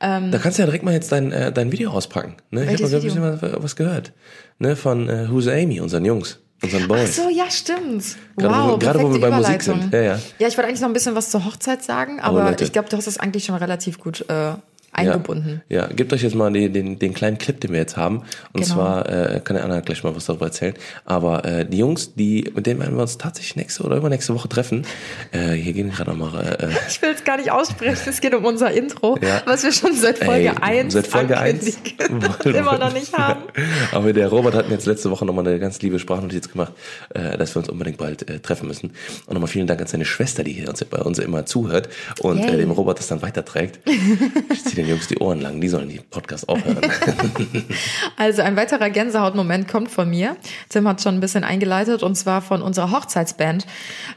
[0.00, 2.36] Da kannst du ja direkt mal jetzt dein, äh, dein Video auspacken.
[2.50, 2.64] Ne?
[2.64, 4.12] Ich habe mal ein bisschen was, was gehört.
[4.58, 4.76] Ne?
[4.76, 7.16] Von äh, Who's Amy, unseren Jungs, unseren Ach Boys.
[7.16, 8.04] so, ja, stimmt.
[8.36, 9.92] Gerade wo- wow, gerade wo wir bei Musik sind.
[9.92, 10.18] Ja, ja.
[10.38, 12.62] ja, ich wollte eigentlich noch ein bisschen was zur Hochzeit sagen, aber Leute.
[12.64, 14.52] ich glaube, du hast das eigentlich schon relativ gut äh,
[14.92, 15.62] eingebunden.
[15.68, 18.22] Ja, ja, gebt euch jetzt mal den, den, den kleinen Clip, den wir jetzt haben.
[18.52, 18.74] Und Genau.
[18.74, 20.74] zwar äh, kann der Anna gleich mal was darüber erzählen.
[21.04, 24.48] Aber äh, die Jungs, die mit denen werden wir uns tatsächlich nächste oder übernächste Woche
[24.48, 24.84] treffen.
[25.32, 26.56] Äh, hier gehen gerade nochmal.
[26.60, 29.42] Äh, Ich will es gar nicht aussprechen, es geht um unser Intro, Ja.
[29.44, 31.78] was wir schon seit Folge Ey, 1 seit Folge 1
[32.10, 33.42] und immer noch nicht haben.
[33.92, 36.72] Aber der Robert hat mir jetzt letzte Woche nochmal eine ganz liebe Sprachnotiz gemacht,
[37.14, 38.92] äh, dass wir uns unbedingt bald äh, treffen müssen.
[39.26, 41.88] Und nochmal vielen Dank an seine Schwester, die hier uns, bei uns immer zuhört
[42.20, 42.54] und Yay.
[42.54, 43.78] äh, dem Robert das dann weiterträgt.
[44.78, 46.78] Den Jungs die Ohren lang, die sollen die Podcast auch hören.
[48.16, 50.36] Also ein weiterer Gänsehautmoment kommt von mir.
[50.68, 53.66] Tim hat schon ein bisschen eingeleitet und zwar von unserer Hochzeitsband,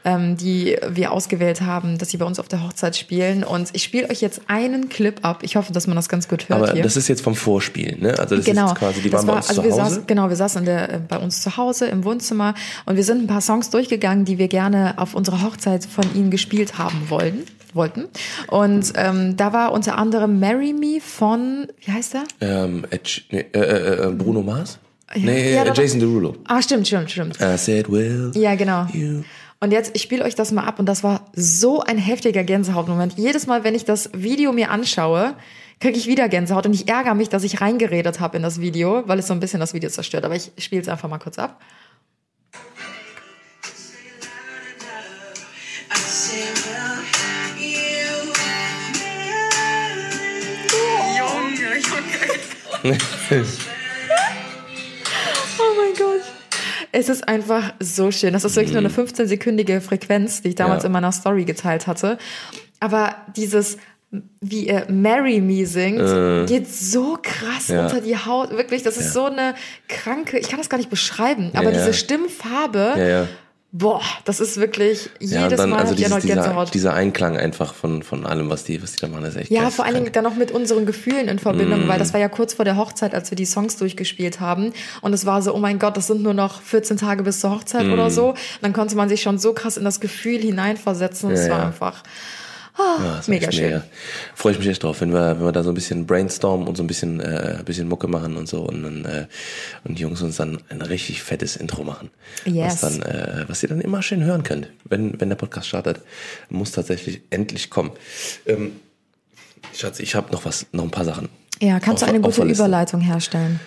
[0.05, 3.43] ähm, die wir ausgewählt haben, dass sie bei uns auf der Hochzeit spielen.
[3.43, 5.39] Und ich spiele euch jetzt einen Clip ab.
[5.43, 6.83] Ich hoffe, dass man das ganz gut hört Aber hier.
[6.83, 8.17] das ist jetzt vom Vorspiel, ne?
[8.19, 8.67] Also das genau.
[8.67, 9.83] ist quasi, die waren bei war- uns also zu wir Hause.
[9.95, 12.53] Saßen, genau, wir saßen der, äh, bei uns zu Hause im Wohnzimmer
[12.85, 16.29] und wir sind ein paar Songs durchgegangen, die wir gerne auf unserer Hochzeit von ihnen
[16.31, 17.45] gespielt haben wollten.
[17.75, 18.05] Wollten.
[18.47, 22.23] Und ähm, da war unter anderem Marry Me von, wie heißt der?
[22.41, 22.85] Ähm,
[23.31, 24.79] nee, äh, äh, äh, Bruno Mars?
[25.15, 25.73] Nee, Ja, äh.
[25.73, 26.35] Jason Derulo.
[26.45, 27.37] Ah, stimmt, stimmt, stimmt.
[27.41, 28.85] I said, well, Ja, genau.
[28.93, 29.23] you.
[29.59, 33.13] Und jetzt, ich spiele euch das mal ab und das war so ein heftiger Gänsehautmoment.
[33.17, 35.35] Jedes Mal, wenn ich das Video mir anschaue,
[35.79, 39.03] kriege ich wieder Gänsehaut und ich ärgere mich, dass ich reingeredet habe in das Video,
[39.07, 40.25] weil es so ein bisschen das Video zerstört.
[40.25, 41.59] Aber ich spiele es einfach mal kurz ab.
[52.83, 52.87] Oh
[55.77, 56.21] mein Gott.
[56.91, 58.33] Es ist einfach so schön.
[58.33, 60.87] Das ist wirklich nur eine 15-sekündige Frequenz, die ich damals Ja.
[60.87, 62.17] in meiner Story geteilt hatte.
[62.79, 63.77] Aber dieses,
[64.41, 67.83] wie er Marry Me singt, geht so krass Ja.
[67.83, 68.51] unter die Haut.
[68.51, 69.53] Wirklich, das ist so eine
[69.87, 71.77] kranke, ich kann das gar nicht beschreiben, aber Ja, ja.
[71.77, 73.27] diese Stimmfarbe, Ja, ja.
[73.73, 76.73] Boah, das ist wirklich jedes Ja, dann, Mal also hab ich dieses, erneut dieser, Gänsehaut.
[76.73, 79.69] dieser Einklang einfach von, von allem, was die, was die da machen, ist echt Ja,
[79.69, 81.87] vor allen Dingen dann noch mit unseren Gefühlen in Verbindung, Mm.
[81.87, 84.73] weil das war ja kurz vor der Hochzeit, als wir die Songs durchgespielt haben.
[85.01, 87.51] Und es war so, oh mein Gott, das sind nur noch 14 Tage bis zur
[87.51, 87.93] Hochzeit Mm.
[87.93, 88.29] oder so.
[88.31, 91.29] Und dann konnte man sich schon so krass in das Gefühl hineinversetzen.
[91.29, 91.65] Und es Ja, war ja.
[91.67, 92.03] einfach
[92.77, 93.81] ah, Ja, mega schön.
[94.35, 96.75] Freue ich mich echt drauf, wenn wir, wenn wir da so ein bisschen brainstormen und
[96.77, 99.27] so ein bisschen, äh, ein bisschen Mucke machen und so und dann, äh,
[99.83, 102.09] und die Jungs uns dann ein richtig fettes Intro machen.
[102.45, 102.81] Yes.
[102.83, 106.01] Was dann, äh, was ihr dann immer schön hören könnt, wenn, wenn der Podcast startet.
[106.49, 107.91] Muss tatsächlich endlich kommen.
[108.45, 108.73] Ähm,
[109.75, 111.29] Schatz, ich habe noch was, noch ein paar Sachen.
[111.61, 112.41] Ja, kannst Auf- du eine gute.
[112.43, 113.59] Überleitung herstellen?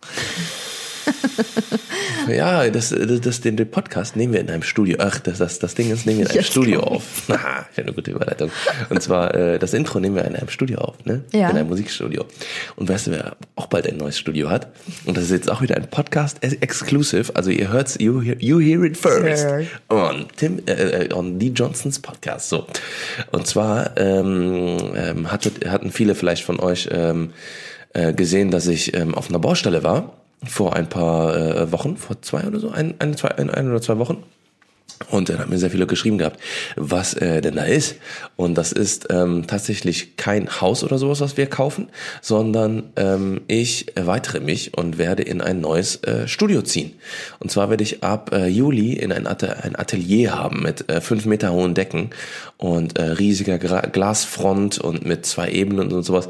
[2.28, 4.96] Ja, das, das, das, den, den Podcast nehmen wir in einem Studio.
[5.00, 7.02] Ach, das, das, das Ding ist, nehmen wir in einem Jetzt Studio auf.
[7.28, 8.50] Haha, ich eine gute Überleitung.
[8.90, 11.22] Und zwar, äh, das Intro nehmen wir in einem Studio auf, ne?
[11.32, 11.50] Ja.
[11.50, 12.24] In einem Musikstudio.
[12.76, 14.68] Und weißt du, wer auch bald ein neues Studio hat?
[15.06, 17.34] Und das ist jetzt auch wieder ein Podcast ex- exclusive.
[17.34, 19.46] Also ihr hört's, you, hear- you hear it first.
[19.88, 20.72] On Tim, äh,
[21.06, 22.48] äh, on Lee Johnsons Podcast.
[22.48, 22.66] So.
[23.32, 27.30] Und zwar, ähm, ähm, hattet, hatten viele vielleicht von euch, ähm,
[27.94, 30.12] äh, gesehen, dass ich ähm, auf einer Baustelle war
[30.44, 33.80] vor ein paar äh, Wochen, vor zwei oder so, ein, ein, zwei, ein, ein oder
[33.80, 34.22] zwei Wochen.
[35.10, 36.40] Und dann haben mir sehr viele geschrieben gehabt,
[36.76, 37.96] was äh, denn da ist.
[38.36, 41.88] Und das ist ähm, tatsächlich kein Haus oder sowas, was wir kaufen,
[42.20, 46.94] sondern ähm, ich erweitere mich und werde in ein neues äh, Studio ziehen.
[47.38, 51.00] Und zwar werde ich ab äh, Juli in ein, At ein Atelier haben mit äh,
[51.00, 52.10] fünf Meter hohen Decken
[52.56, 56.28] und äh, riesiger Gra Glasfront und mit zwei Ebenen und sowas.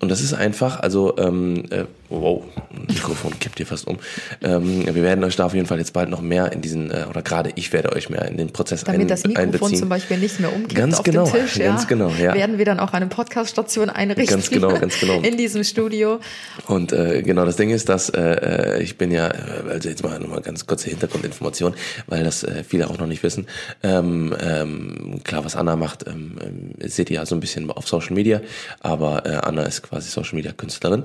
[0.00, 1.84] Und das ist einfach, also ähm, äh,
[2.20, 2.42] wow,
[2.88, 3.98] Mikrofon kippt hier fast um.
[4.42, 7.06] Ähm, wir werden euch da auf jeden Fall jetzt bald noch mehr in diesen, äh,
[7.08, 9.78] oder gerade ich werde euch mehr in den Prozess Damit ein, das Mikrofon einbeziehen.
[9.78, 12.34] zum Beispiel nicht mehr umkippt Ganz auf genau, dem Tisch, ja, ganz genau, ja.
[12.34, 14.26] werden wir dann auch eine Podcaststation einrichten.
[14.26, 15.20] Ganz genau, ganz genau.
[15.22, 16.20] In diesem Studio.
[16.66, 20.02] Und äh, genau, das Ding ist, dass äh, äh, ich bin ja, äh, also jetzt
[20.02, 21.74] mal nochmal ganz kurze Hintergrundinformation,
[22.06, 23.46] weil das äh, viele auch noch nicht wissen.
[23.82, 27.88] Ähm, ähm, klar, was Anna macht, ähm, ähm, seht ihr ja so ein bisschen auf
[27.88, 28.40] Social Media,
[28.80, 31.04] aber äh, Anna ist quasi Social Media Künstlerin.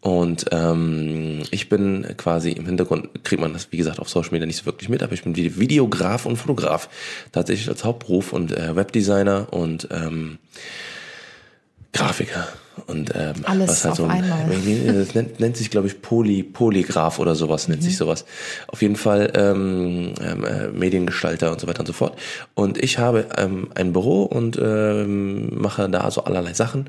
[0.00, 4.46] Und ähm, ich bin quasi im Hintergrund, kriegt man das wie gesagt auf Social Media
[4.46, 6.88] nicht so wirklich mit, aber ich bin Vide- Videograf und Fotograf
[7.32, 10.38] tatsächlich als Hauptberuf und äh, Webdesigner und ähm,
[11.92, 12.46] Grafiker
[12.86, 14.46] und ähm, Alles was halt so ein, einmal.
[14.94, 17.86] das nennt, nennt sich glaube ich Poly Polygraph oder sowas nennt Mhm.
[17.86, 18.24] sich sowas.
[18.68, 22.16] Auf jeden Fall ähm, ähm, äh, Mediengestalter und so weiter und so fort.
[22.54, 26.88] Und ich habe ähm, ein Büro und ähm, mache da so allerlei Sachen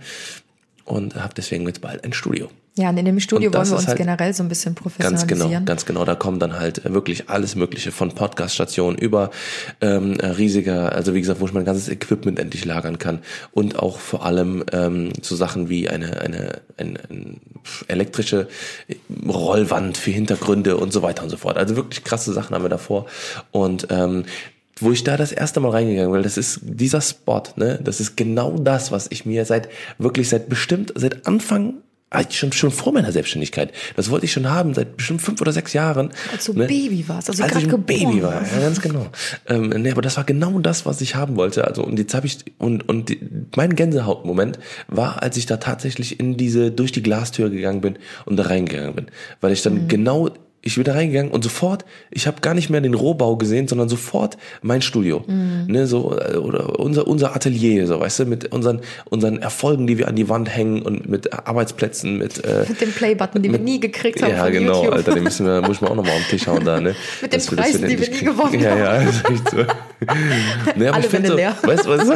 [0.86, 2.50] und habe deswegen jetzt bald ein Studio.
[2.76, 5.50] Ja, und in dem Studio wollen wir uns halt generell so ein bisschen Ganz professionalisieren.
[5.50, 6.06] genau, ganz genau.
[6.06, 9.32] Da kommen dann halt äh, wirklich alles Mögliche von Podcaststationen über
[9.82, 13.20] ähm, äh, riesiger, also wie gesagt, wo ich mein ganzes Equipment endlich lagern kann
[13.52, 17.36] und auch vor allem ähm, so Sachen wie eine eine, eine, eine
[17.88, 18.48] elektrische
[19.28, 21.58] Rollwand für Hintergründe und so weiter und so fort.
[21.58, 23.08] Also wirklich krasse Sachen haben wir davor
[23.52, 24.24] und ähm,
[24.82, 27.80] wo ich da das erste Mal reingegangen bin, das ist dieser Spot, ne?
[27.84, 31.76] Das ist genau das, was ich mir seit wirklich seit bestimmt seit Anfang
[32.32, 33.72] schon schon vor meiner Selbstständigkeit.
[33.96, 36.12] Das wollte ich schon haben seit bestimmt fünf oder sechs Jahren.
[36.32, 36.66] Als du ne?
[36.68, 39.08] Baby warst, also als ich ein Baby war, ja, ganz genau.
[39.48, 41.66] Ähm, nee, aber das war genau das, was ich haben wollte.
[41.68, 43.20] Also und jetzt habe ich und und die,
[43.56, 48.38] mein Gänsehautmoment war, als ich da tatsächlich in diese durch die Glastür gegangen bin und
[48.38, 49.08] da reingegangen bin,
[49.42, 49.88] weil ich dann Mhm.
[49.88, 50.30] genau
[50.62, 53.88] ich bin da reingegangen und sofort, ich habe gar nicht mehr den Rohbau gesehen, sondern
[53.88, 55.66] sofort mein Studio, Mhm.
[55.68, 59.98] ne, so äh, oder unser unser Atelier, so weißt du, mit unseren unseren Erfolgen, die
[59.98, 63.60] wir an die Wand hängen und mit Arbeitsplätzen, mit äh, Mit dem Playbutton, den wir
[63.60, 64.94] nie gekriegt haben ja, genau, YouTube.
[64.94, 66.96] Alter, den müssen wir, muss ich mal auch nochmal auf den Tisch hauen da, ne?
[67.22, 68.80] Mit den Preisen, die wir nie gewonnen ja, haben.
[68.80, 69.58] Ja, das ist echt so.
[70.76, 71.56] Nee, aber Alle ich finde so, leer.
[71.62, 72.14] weißt du, du?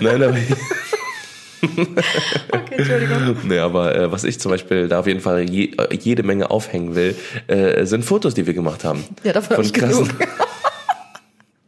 [0.00, 0.36] Nein, aber,
[2.52, 3.36] Okay, Entschuldigung.
[3.44, 6.50] nee, aber äh, was ich zum Beispiel da auf jeden Fall je, äh, jede Menge
[6.50, 7.14] aufhängen will,
[7.46, 9.04] äh, sind Fotos, die wir gemacht haben.
[9.24, 10.08] Ja, davon hab ich genug.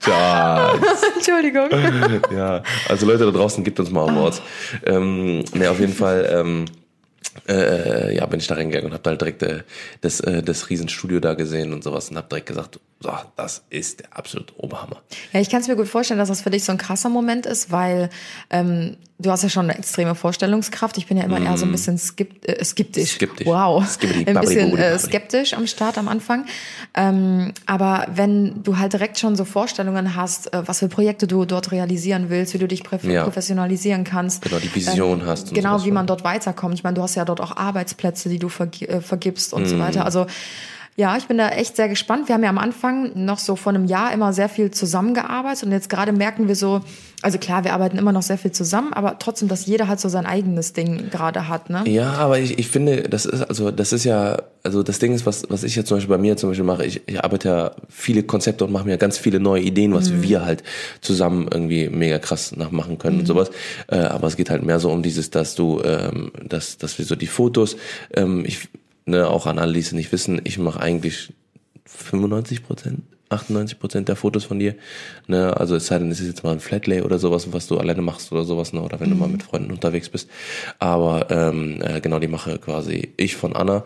[0.02, 0.74] Tja,
[1.14, 1.68] Entschuldigung.
[2.36, 4.42] ja, also Leute da draußen, gibt uns mal Awards.
[4.84, 6.64] Ähm, ne, auf jeden Fall, ähm,
[7.48, 9.62] äh, ja, bin ich da reingegangen und habe halt direkt äh,
[10.00, 14.00] das, äh, das Riesenstudio da gesehen und sowas und habe direkt gesagt, so, das ist
[14.00, 15.02] der absolute Oberhammer.
[15.32, 17.46] Ja, ich kann es mir gut vorstellen, dass das für dich so ein krasser Moment
[17.46, 18.10] ist, weil
[18.50, 20.96] ähm, du hast ja schon eine extreme Vorstellungskraft.
[20.98, 23.12] Ich bin ja immer eher so ein bisschen skip äh, skeptisch.
[23.12, 23.16] Mm.
[23.16, 23.46] Skeptisch.
[23.46, 23.84] Wow.
[23.88, 26.46] Skibbidi, ein bisschen äh, skeptisch am Start, am Anfang.
[26.94, 31.44] Ähm, aber wenn du halt direkt schon so Vorstellungen hast, äh, was für Projekte du
[31.44, 33.24] dort realisieren willst, wie du dich Ja.
[33.24, 34.42] professionalisieren kannst.
[34.42, 36.74] Genau, die Vision hast und Genau, wie man dort weiterkommt.
[36.74, 39.66] Ich meine, du hast ja dort auch Arbeitsplätze, die du vergi äh, vergibst und Mm.
[39.66, 40.04] so weiter.
[40.04, 40.26] Also
[40.94, 42.28] Ja, ich bin da echt sehr gespannt.
[42.28, 45.72] Wir haben ja am Anfang noch so vor einem Jahr immer sehr viel zusammengearbeitet und
[45.72, 46.82] jetzt gerade merken wir so,
[47.22, 50.10] also klar, wir arbeiten immer noch sehr viel zusammen, aber trotzdem, dass jeder halt so
[50.10, 51.84] sein eigenes Ding gerade hat, ne?
[51.86, 55.24] Ja, aber ich, ich finde, das ist also das ist ja, also das Ding ist,
[55.24, 57.70] was, was ich jetzt zum Beispiel bei mir zum Beispiel mache, ich, ich arbeite ja
[57.88, 60.62] viele Konzepte und mache mir ganz viele neue Ideen, was wir halt
[61.00, 63.50] zusammen irgendwie mega krass nachmachen können und sowas.
[63.86, 67.06] Äh, aber es geht halt mehr so um dieses, dass du, ähm, dass, dass wir
[67.06, 67.76] so die Fotos,
[68.14, 68.68] ähm, ich,
[69.06, 71.32] ne, auch an alle, die es nicht wissen, ich mache eigentlich
[71.86, 74.74] 95 Prozent, 98 Prozent der Fotos von dir.
[75.26, 75.56] Ne?
[75.56, 78.02] Also es sei denn, es ist jetzt mal ein Flatlay oder sowas, was du alleine
[78.02, 78.82] machst oder sowas, ne?
[78.82, 80.28] oder wenn du mal mit Freunden unterwegs bist.
[80.78, 83.84] Aber ähm, äh, genau, die mache quasi ich von Anna.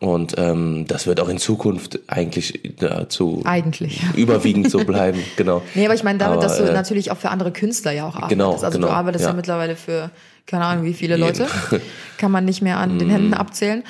[0.00, 4.00] Und ähm, das wird auch in Zukunft eigentlich dazu Eigentlich.
[4.14, 5.60] überwiegend so bleiben, genau.
[5.74, 8.04] Nee, aber ich meine damit, Aber, dass du äh, natürlich auch für andere Künstler ja
[8.06, 8.30] auch arbeitest.
[8.30, 9.30] Genau, also genau, du arbeitest ja.
[9.30, 9.36] ja.
[9.36, 10.10] mittlerweile für
[10.46, 11.16] keine Ahnung wie viele.
[11.16, 11.46] Leute.
[12.16, 13.82] Kann man nicht mehr an den Händen abzählen.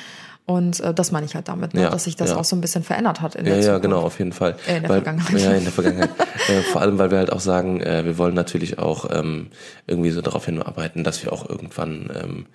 [0.49, 1.83] Und äh, das meine ich halt damit, ne?
[1.83, 2.37] Ja, dass sich das ja.
[2.37, 3.81] auch so ein bisschen verändert hat in Ja, der ja, Zukunft.
[3.83, 4.55] genau, auf jeden Fall.
[4.67, 5.39] Äh, in der weil, Vergangenheit.
[5.41, 6.09] Ja, in der Vergangenheit.
[6.47, 9.49] äh, vor allem, weil wir halt auch sagen, äh, wir wollen natürlich auch ähm,
[9.85, 12.45] irgendwie so darauf hinarbeiten, dass wir auch irgendwann ähm,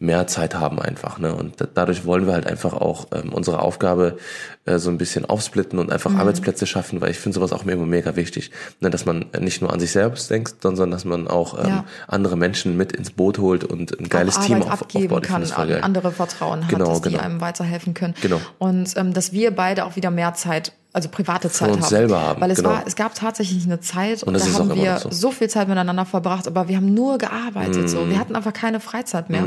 [0.00, 1.18] mehr Zeit haben einfach.
[1.18, 1.34] Ne?
[1.34, 4.16] Und da, dadurch wollen wir halt einfach auch ähm, unsere Aufgabe
[4.64, 5.92] äh, so ein bisschen aufsplitten und Mhm.
[5.92, 8.88] einfach Arbeitsplätze schaffen, weil ich finde sowas auch immer mega wichtig, ne?
[8.90, 11.84] dass man nicht nur an sich selbst denkt, sondern dass man auch ähm, Ja.
[12.08, 15.24] andere Menschen mit ins Boot holt und ein geiles Team auf, aufbaut.
[15.24, 17.22] Ich kann, an andere Vertrauen hat, Genau, dass die genau.
[17.34, 18.14] Einem weiterhelfen können.
[18.22, 18.40] Genau.
[18.58, 21.90] Und ähm, dass wir beide auch wieder mehr Zeit, also private Zeit uns haben.
[21.90, 22.70] selber haben, Weil es genau.
[22.70, 25.10] war, es gab tatsächlich eine Zeit und, Und da haben wir so.
[25.10, 25.30] so.
[25.32, 27.90] viel Zeit miteinander verbracht, aber wir haben nur gearbeitet.
[27.90, 28.10] So, Mhm.
[28.10, 29.44] wir hatten einfach keine Freizeit mehr.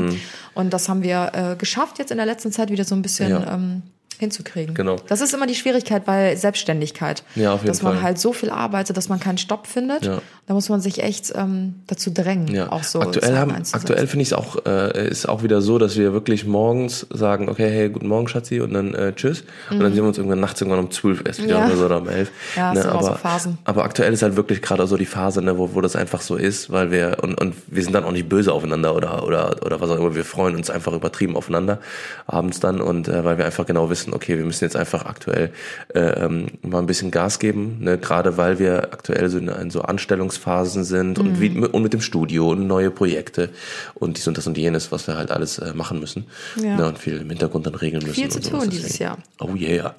[0.54, 3.30] Und das haben wir äh, geschafft, jetzt in der letzten Zeit wieder so ein bisschen.
[3.30, 3.54] Ja.
[3.54, 3.82] Ähm,
[4.18, 4.74] hinzukriegen.
[4.74, 4.96] Genau.
[5.08, 7.22] Das ist immer die Schwierigkeit bei Selbstständigkeit.
[7.34, 8.02] Ja, auf jeden dass man Fall.
[8.02, 10.04] halt so viel arbeitet, dass man keinen Stopp findet.
[10.06, 10.20] Ja.
[10.46, 12.72] Da muss man sich echt ähm, dazu drängen, Ja.
[12.72, 15.96] auch so aktuell haben, aktuell finde ich es auch, äh, ist auch wieder so, dass
[15.96, 19.44] wir wirklich morgens sagen, okay, hey, guten Morgen, Schatzi, und dann äh, tschüss.
[19.70, 21.60] Und dann sehen wir uns irgendwann nachts irgendwann um 12 erst wieder Mhm.
[21.60, 21.66] Ja.
[21.68, 22.30] oder so oder um 11.
[22.56, 23.58] Ja, ne, auch so aber, Phasen.
[23.64, 26.36] aber aktuell ist halt wirklich gerade so die Phase, ne, wo, wo das einfach so
[26.36, 29.80] ist, weil wir, und, und wir sind dann auch nicht böse aufeinander oder, oder, oder
[29.80, 31.78] was auch immer, wir freuen uns einfach übertrieben aufeinander
[32.26, 35.50] abends dann und äh, weil wir einfach genau wissen, okay, wir müssen jetzt einfach aktuell
[35.94, 39.70] äh, ähm, mal ein bisschen Gas geben, ne, gerade weil wir aktuell so in, in
[39.70, 41.40] so Anstellungsphasen sind und, Mhm.
[41.40, 43.50] wie, und mit dem Studio und neue Projekte
[43.94, 46.76] und dies und das und jenes, was wir halt alles äh, machen müssen Ja.
[46.76, 48.14] ne, und viel im Hintergrund dann regeln müssen.
[48.14, 49.04] Viel und zu tun dieses deswegen.
[49.04, 49.18] Jahr.
[49.40, 49.94] Oh yeah.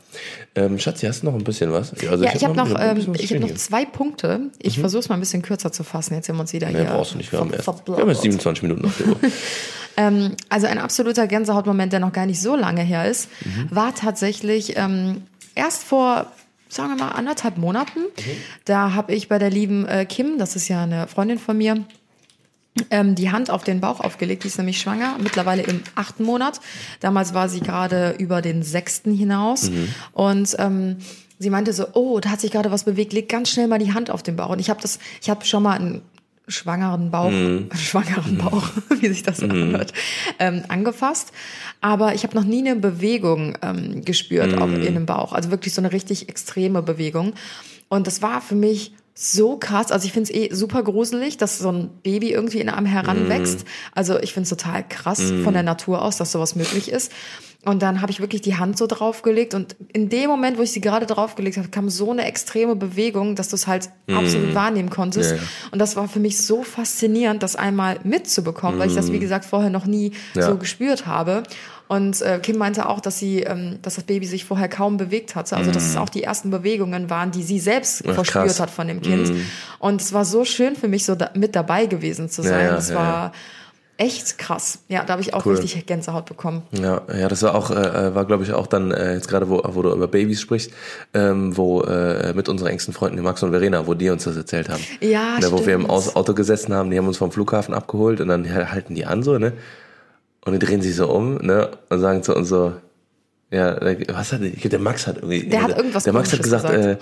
[0.55, 1.93] Ähm, Schatzi, hast du noch ein bisschen was?
[2.09, 4.41] Also Ja, ich habe noch, ein ähm, ich hab noch zwei Punkte.
[4.61, 6.15] Ich versuche es mal ein bisschen kürzer zu fassen.
[6.15, 6.85] Jetzt haben wir uns wieder Nee, hier.
[6.85, 7.31] brauchst du nicht.
[7.31, 9.15] Wir haben, erst, wir haben erst 27 Minuten der Uhr.
[9.97, 13.67] Ähm, also ein absoluter Gänsehautmoment, der noch gar nicht so lange her ist, Mhm.
[13.69, 15.23] war tatsächlich ähm,
[15.55, 16.31] erst vor,
[16.67, 17.99] sagen wir mal, anderthalb Monaten.
[18.65, 21.83] Da habe ich bei der lieben äh, Kim, das ist ja eine Freundin von mir,
[22.91, 24.43] ähm, die Hand auf den Bauch aufgelegt.
[24.43, 26.59] Die ist nämlich schwanger, mittlerweile im achten Monat.
[26.99, 29.69] Damals war sie gerade über den sechsten hinaus.
[30.13, 30.97] Und ähm,
[31.39, 33.93] sie meinte so, oh, da hat sich gerade was bewegt, leg ganz schnell mal die
[33.93, 34.49] Hand auf den Bauch.
[34.49, 36.01] Und ich habe das, ich habe schon mal einen
[36.49, 37.31] schwangeren Bauch,
[37.75, 39.93] schwangeren Bauch, wie sich das anhört,
[40.39, 41.31] ähm, angefasst.
[41.81, 45.33] Aber ich habe noch nie eine Bewegung ähm, gespürt auch in dem Bauch.
[45.33, 47.33] Also wirklich so eine richtig extreme Bewegung.
[47.87, 49.91] Und das war für mich so krass.
[49.91, 53.65] Also ich finde es eh super gruselig, dass so ein Baby irgendwie in einem heranwächst.
[53.93, 57.11] Also ich finde es total krass von der Natur aus, dass sowas möglich ist.
[57.65, 60.71] Und dann habe ich wirklich die Hand so draufgelegt und in dem Moment, wo ich
[60.71, 64.89] sie gerade draufgelegt habe, kam so eine extreme Bewegung, dass du es halt absolut wahrnehmen
[64.89, 65.31] konntest.
[65.31, 65.37] Ja.
[65.71, 69.43] Und das war für mich so faszinierend, das einmal mitzubekommen, weil ich das, wie gesagt,
[69.43, 70.43] vorher noch nie Ja.
[70.47, 71.43] so gespürt habe.
[71.89, 75.33] Und äh, Kim meinte auch, dass sie, ähm, dass das Baby sich vorher kaum bewegt
[75.35, 75.57] hatte.
[75.57, 78.59] Also dass es auch die ersten Bewegungen waren, die sie selbst Ach, verspürt krass.
[78.59, 79.31] hat von dem Kind.
[79.79, 82.67] Und es war so schön für mich, so da, mit dabei gewesen zu sein.
[82.67, 83.31] ja, das ja, war
[83.97, 84.83] echt krass.
[84.87, 85.55] Ja, da habe ich auch Cool.
[85.55, 86.61] richtig Gänsehaut bekommen.
[86.71, 89.59] Ja, ja, das war auch, äh, war glaube ich auch dann äh, jetzt gerade, wo,
[89.65, 90.71] wo du über Babys sprichst,
[91.15, 94.69] ähm, wo äh, mit unseren engsten Freunden, Max und Verena, wo die uns das erzählt
[94.69, 94.83] haben.
[95.01, 98.27] Ja, ne, Wo wir im Auto gesessen haben, die haben uns vom Flughafen abgeholt und
[98.27, 99.53] dann halten die an so, ne?
[100.45, 101.69] Und die drehen sich so um, ne?
[101.89, 102.73] Und sagen zu uns so,
[103.51, 106.43] ja, der- was hat der, der Max hat irgendwie, Der hat irgendwas Der Max hat
[106.43, 106.97] Komisches gesagt, äh,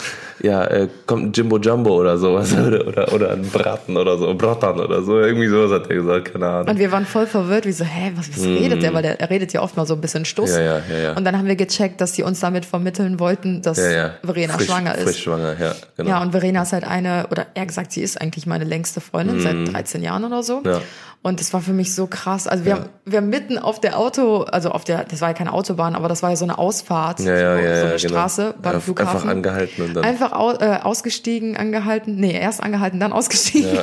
[0.48, 4.34] ja, äh, kommt ein Jimbo Jumbo oder sowas oder, oder, oder ein Braten oder so,
[4.34, 6.70] Bratan oder so, irgendwie sowas hat er gesagt, keine Ahnung.
[6.70, 8.94] Und wir waren voll verwirrt, wie so, hä, was, was redet der?
[8.94, 10.52] Weil der, er redet ja oft mal so ein bisschen Stuss.
[10.52, 11.14] Ja, ja, ja, ja.
[11.18, 14.12] Und dann haben wir gecheckt, dass sie uns damit vermitteln wollten, dass ja, ja.
[14.24, 15.04] Verena frisch, schwanger ist.
[15.04, 16.10] Frisch schwanger, ja, genau.
[16.12, 19.42] Ja, und Verena ist halt eine, oder eher gesagt, sie ist eigentlich meine längste Freundin
[19.42, 20.62] seit 13 Jahren oder so.
[20.66, 20.80] Ja.
[21.24, 22.48] Und das war für mich so krass.
[22.48, 22.78] Also wir, Ja.
[22.78, 25.94] haben, wir haben mitten auf der Auto, also auf der, das war ja keine Autobahn,
[25.96, 28.10] aber das war ja so eine Ausfahrt, Ja, ja, so, ja, so ja, eine genau.
[28.14, 29.16] Straße beim Ja, Flughafen.
[29.18, 32.16] einfach angehalten und dann- Einfach au, äh, ausgestiegen, angehalten.
[32.16, 33.78] Nee, erst angehalten, dann ausgestiegen.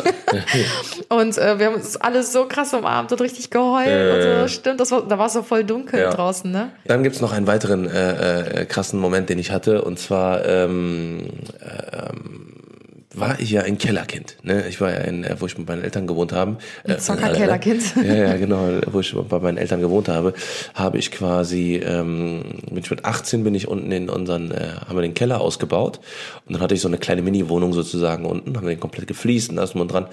[1.10, 3.88] und äh, wir haben uns alles so krass umarmt und richtig geheult.
[3.88, 4.28] Ja, und so.
[4.28, 4.48] ja.
[4.48, 6.10] Stimmt, das war, da war es so voll dunkel Ja.
[6.10, 6.70] draußen, ne?
[6.86, 9.82] Dann gibt's noch einen weiteren äh, äh, krassen Moment, den ich hatte.
[9.82, 11.26] Und zwar ähm,
[11.60, 12.53] ähm,
[13.18, 14.36] war ich ja ein Kellerkind.
[14.42, 14.66] Ne?
[14.68, 16.58] Ich war ja in, äh, wo ich mit meinen Eltern gewohnt haben.
[16.84, 17.82] Ein Zocker-Kellerkind.
[18.04, 18.68] Ja, ja, genau.
[18.90, 20.34] Wo ich bei meinen Eltern gewohnt habe,
[20.74, 25.14] habe ich quasi, ähm, mit 18 bin ich unten in unseren, äh, haben wir den
[25.14, 26.00] Keller ausgebaut.
[26.46, 29.58] Und dann hatte ich so eine kleine Mini-Wohnung sozusagen unten, haben den komplett gefliest und
[29.58, 30.06] alles drum und dran.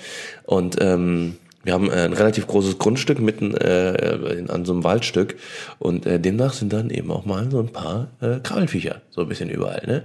[0.46, 4.84] Und ähm, wir haben äh, ein relativ großes Grundstück mitten äh, in, an so einem
[4.84, 5.36] Waldstück
[5.80, 9.28] und äh, demnach sind dann eben auch mal so ein paar äh, Krabbelfiecher, so ein
[9.28, 9.84] bisschen überall.
[9.86, 10.04] Ne?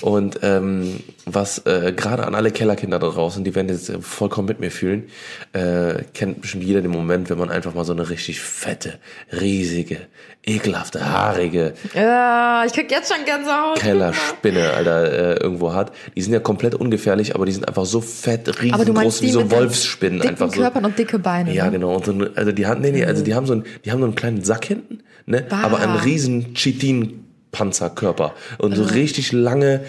[0.00, 4.48] Und ähm, was äh, gerade an alle Kellerkinder da draußen, die werden jetzt äh, vollkommen
[4.48, 5.04] mit mir fühlen,
[5.52, 8.98] äh, kennt bestimmt jeder den Moment, wenn man einfach mal so eine richtig fette,
[9.32, 9.98] riesige,
[10.46, 13.78] ekelhafte, haarige Ja, ich krieg jetzt schon Gänsehaut.
[13.78, 15.92] Kellerspinne, Alter, äh, irgendwo hat.
[16.16, 20.20] Die sind ja komplett ungefährlich, aber die sind einfach so fett, riesengroß wie so Wolfsspinnen.
[20.20, 20.60] dicken Einfach so.
[20.60, 21.52] Körpern und dicke Beine.
[21.52, 21.72] Ja, ne?
[21.72, 21.94] genau.
[21.94, 24.06] Und so, also die haben, nee, nee, also die haben so einen, die haben so
[24.06, 25.44] einen kleinen Sack hinten, ne?
[25.48, 25.60] Bah.
[25.62, 28.34] Aber einen riesen Chitin-Panzerkörper.
[28.58, 29.82] Und so richtig lange,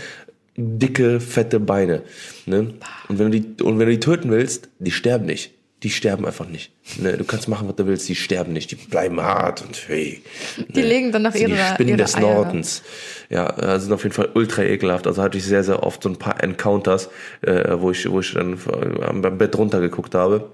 [0.58, 2.02] dicke, fette Beine.
[2.46, 2.74] Ne?
[3.08, 5.54] Und wenn du die, und wenn du die töten willst, die sterben nicht.
[5.84, 6.72] Die sterben einfach nicht.
[7.00, 7.18] Ne?
[7.18, 8.70] Du kannst machen, was du willst, die sterben nicht.
[8.70, 10.22] Die bleiben hart und hey.
[10.70, 12.22] Die legen dann nach sind Die ihrer- Spinnen ihre des Eier.
[12.22, 12.84] Nordens.
[13.30, 15.08] Ja, äh, sind auf jeden Fall ultra ekelhaft.
[15.08, 17.10] Also hatte ich sehr, sehr oft so ein paar Encounters,
[17.42, 18.60] äh, wo ich, wo ich dann
[19.02, 20.52] am Bett runtergeguckt habe.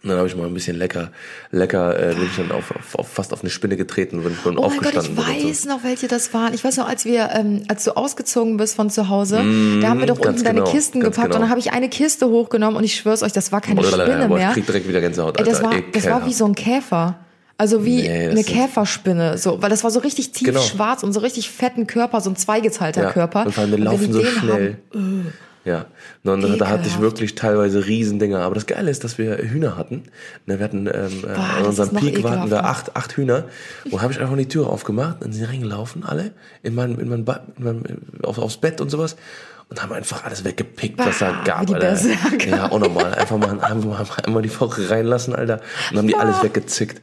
[0.00, 1.10] Und dann habe ich mal ein bisschen lecker,
[1.50, 4.38] lecker, äh, bin ich dann auf, auf, auf, fast auf eine Spinne getreten, wenn ich
[4.44, 5.48] dann Oh mein Gott, ich aufgestanden bin.
[5.48, 6.54] weiß noch, welche das waren.
[6.54, 9.38] Ich weiß noch, als wir, ähm, als du ausgezogen bist von zu Hause,
[9.82, 11.36] da haben wir doch Mhm, unten deine genau, Kisten ganz gepackt genau.
[11.36, 13.88] und dann habe ich eine Kiste hochgenommen und ich schwör's euch, das war keine so.
[13.90, 14.48] Spinne Boah, mehr.
[14.48, 15.50] ich krieg direkt wieder Gänsehaut, Ey, Alter.
[15.50, 17.18] das war, das war wie so ein Käfer.
[17.60, 20.60] Also wie Nee, eine Käferspinne, so, weil das war so richtig tief Genau.
[20.60, 23.10] schwarz und so richtig fetten Körper, so ein zweigeteilter ja.
[23.10, 23.46] Körper.
[23.46, 24.76] Und vor allem, wenn laufen so schnell.
[24.94, 25.32] haben-
[25.64, 25.84] Ja,
[26.24, 28.40] und da, da hatte ich wirklich teilweise Riesendinger.
[28.40, 30.04] Aber das Geile ist, dass wir Hühner hatten.
[30.46, 30.92] Ne, wir hatten ähm,
[31.24, 32.64] äh, Boah, an unserem Peak hatten wir ekelhafter.
[32.64, 33.44] acht, acht Hühner.
[33.90, 36.30] Und habe ich einfach die Tür aufgemacht, dann sind die reingelaufen, alle,
[36.62, 37.82] in mein, in mein, Ba- in mein,
[38.22, 39.16] auf, aufs Bett und sowas.
[39.70, 41.60] Und haben einfach alles weggepickt, was da Bah, gab.
[41.62, 42.48] wie die Alter.
[42.48, 43.12] Ja, auch nochmal.
[43.14, 45.60] Einfach mal, einfach mal einmal die Woche reinlassen, Alter.
[45.90, 47.02] Und haben die alles weggezickt.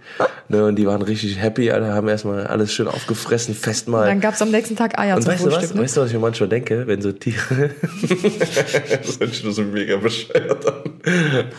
[0.49, 1.93] Ne, und die waren richtig happy, Alter.
[1.93, 4.07] Haben erstmal alles schön aufgefressen, fest mal.
[4.07, 5.55] Dann gab's am nächsten Tag Eier Und zum weißt du was?
[5.57, 5.75] Frühstück.
[5.75, 5.83] Ne?
[5.83, 7.69] Weißt du, was ich mir manchmal denke, wenn so Tiere.
[8.01, 10.73] das hört sich nur so mega bescheuert an.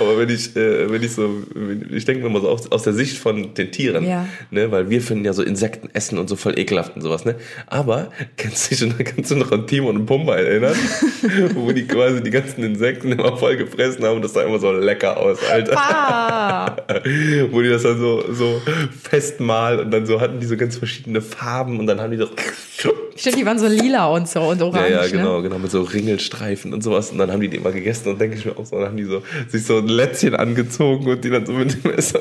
[0.00, 2.82] Aber wenn ich, äh, wenn ich so, wenn- ich denke mir mal so aus, aus
[2.82, 4.26] der Sicht von den Tieren, Ja.
[4.50, 7.36] ne, weil wir finden ja so Insekten essen und so voll ekelhaft und sowas, ne?
[7.68, 10.74] Aber kennst du dich, kannst du noch an Timon und Pumba erinnern?
[11.54, 14.72] Wo die quasi die ganzen Insekten immer voll gefressen haben und das sah immer so
[14.72, 15.76] lecker aus, Alter.
[15.76, 16.76] Ah,
[17.50, 18.60] Wo die das dann so, so
[19.02, 22.28] festmalen und dann so hatten die so ganz verschiedene Farben und dann haben die so.
[23.16, 24.90] stimmt, die waren so lila und so und Ja, orange.
[24.90, 25.08] ja, Ne?
[25.10, 27.10] genau, genau, mit so Ringelstreifen und sowas.
[27.10, 28.96] Und dann haben die die immer gegessen und denke ich mir auch so, dann haben
[28.96, 32.20] die so sich so ein Lätzchen angezogen und die dann so mit dem Messer.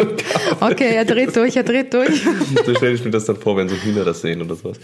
[0.61, 2.21] Okay, er dreht durch, er dreht durch.
[2.65, 4.77] So stelle ich mir das dann vor, wenn so Hühner das sehen oder sowas.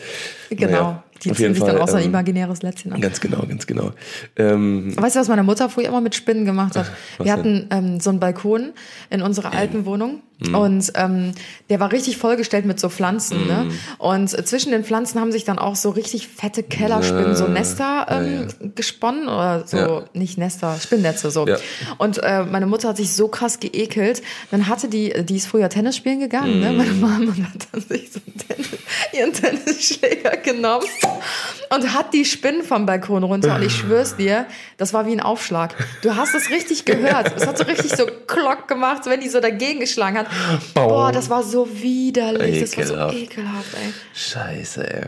[0.50, 0.72] Genau.
[0.72, 3.02] Naja, die auf ziehen sich dann Fall, auch so ein ähm, imaginäres Lätzchen an.
[3.02, 3.92] Ganz genau, ganz genau.
[4.36, 6.92] Ähm, Weißt du, was meine Mutter früher immer mit Spinnen gemacht hat?
[7.18, 8.74] was Wir hatten ähm, so einen Balkon
[9.10, 10.56] in unserer alten Wohnung Mhm.
[10.56, 11.34] und ähm,
[11.70, 13.46] der war richtig vollgestellt mit so Pflanzen.
[13.46, 13.66] Ne?
[13.66, 13.72] Mhm.
[14.00, 18.08] Und äh, zwischen den Pflanzen haben sich dann auch so richtig fette Kellerspinnen, so Nester
[18.10, 20.04] ähm, gesponnen oder so, Ja.
[20.14, 21.46] nicht Nester, Spinnnetze so.
[21.46, 21.58] Ja.
[22.00, 24.24] Und äh, meine Mutter hat sich so krass geekelt.
[24.50, 26.72] Dann hatte die, die ist früher Tennis spielen gegangen, ne?
[26.72, 26.78] Mhm.
[26.78, 28.70] meine Mama, und hat dann sich so einen Tennis,
[29.14, 30.86] ihren Tennisschläger genommen
[31.70, 33.56] und hat die Spinnen vom Balkon runter.
[33.56, 34.46] Und ich schwör's dir,
[34.78, 35.76] das war wie ein Aufschlag.
[36.02, 37.34] Du hast es richtig gehört.
[37.36, 40.28] Es hat so richtig so Klock gemacht, wenn die so dagegen geschlagen hat.
[40.74, 42.62] Boah, das war so widerlich.
[42.62, 43.18] Das war so Ekelhaft.
[43.18, 43.94] ekelhaft, ey.
[44.14, 45.06] Scheiße, ey.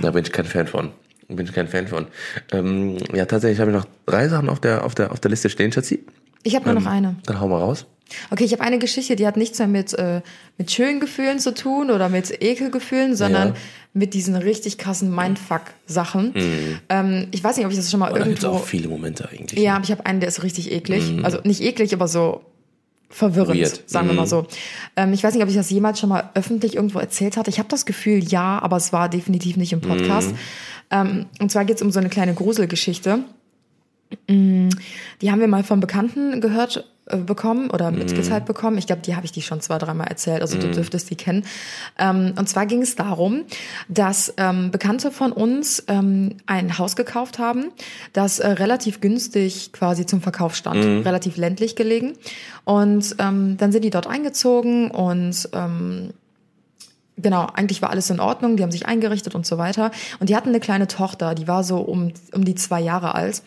[0.00, 0.92] Da bin ich kein Fan von.
[1.28, 2.08] Bin ich kein Fan von.
[2.50, 5.48] Ähm, ja, tatsächlich habe ich noch drei Sachen auf der, auf der, auf der Liste
[5.48, 6.04] stehen, Schatzi.
[6.42, 6.82] Ich habe nur Ähm.
[6.84, 7.16] noch eine.
[7.26, 7.86] Dann hau mal raus.
[8.32, 10.20] Okay, ich habe eine Geschichte, die hat nichts mehr mit, äh,
[10.58, 13.54] mit schönen Gefühlen zu tun oder mit Ekelgefühlen, sondern Ja.
[13.92, 16.34] mit diesen richtig krassen Mindfuck-Sachen.
[16.88, 18.48] Ähm, ich weiß nicht, ob ich das schon mal Oh, da irgendwo...
[18.48, 19.60] auch viele Momente eigentlich.
[19.60, 21.04] Ja, aber ich habe einen, der ist richtig eklig.
[21.22, 22.40] Also nicht eklig, aber so
[23.10, 23.82] verwirrend, Weird.
[23.88, 24.46] sagen wir mal so.
[24.96, 27.50] Ähm, ich weiß nicht, ob ich das jemals schon mal öffentlich irgendwo erzählt hatte.
[27.50, 30.32] Ich habe das Gefühl, ja, aber es war definitiv nicht im Podcast.
[30.90, 33.20] Ähm, und zwar geht es um so eine kleine Gruselgeschichte.
[34.28, 34.68] Mm,
[35.20, 38.78] Die haben wir mal von Bekannten gehört, äh, bekommen oder mitgeteilt bekommen.
[38.78, 41.44] Ich glaube, die habe ich die schon zwei, dreimal erzählt, also du dürftest die kennen.
[41.98, 43.42] Ähm, und zwar ging es darum,
[43.88, 47.72] dass ähm, Bekannte von uns ähm, ein Haus gekauft haben,
[48.12, 52.14] das äh, relativ günstig quasi zum Verkauf stand, relativ ländlich gelegen.
[52.64, 56.10] Und ähm, dann sind die dort eingezogen und ähm,
[57.22, 59.90] Genau, eigentlich war alles in Ordnung, die haben sich eingerichtet und so weiter.
[60.20, 63.42] Und die hatten eine kleine Tochter, die war so um, um die zwei Jahre alt.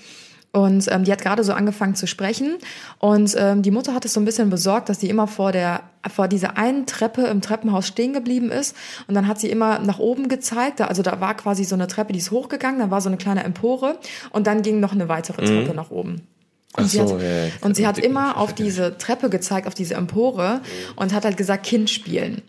[0.55, 2.57] Und ähm, die hat gerade so angefangen zu sprechen.
[2.99, 5.81] Und ähm, die Mutter hat es so ein bisschen besorgt, dass sie immer vor der
[6.11, 8.75] vor dieser einen Treppe im Treppenhaus stehen geblieben ist.
[9.07, 10.79] Und dann hat sie immer nach oben gezeigt.
[10.79, 13.17] Da- Also da war quasi so eine Treppe, die ist hochgegangen, dann war so eine
[13.17, 13.97] kleine Empore
[14.31, 16.27] und dann ging noch eine weitere Treppe nach oben.
[16.75, 19.75] Und, Ach sie hat, so, ja, und sie hat immer auf diese Treppe gezeigt, auf
[19.75, 20.59] diese Empore
[20.95, 22.41] und hat halt gesagt, Kind spielen.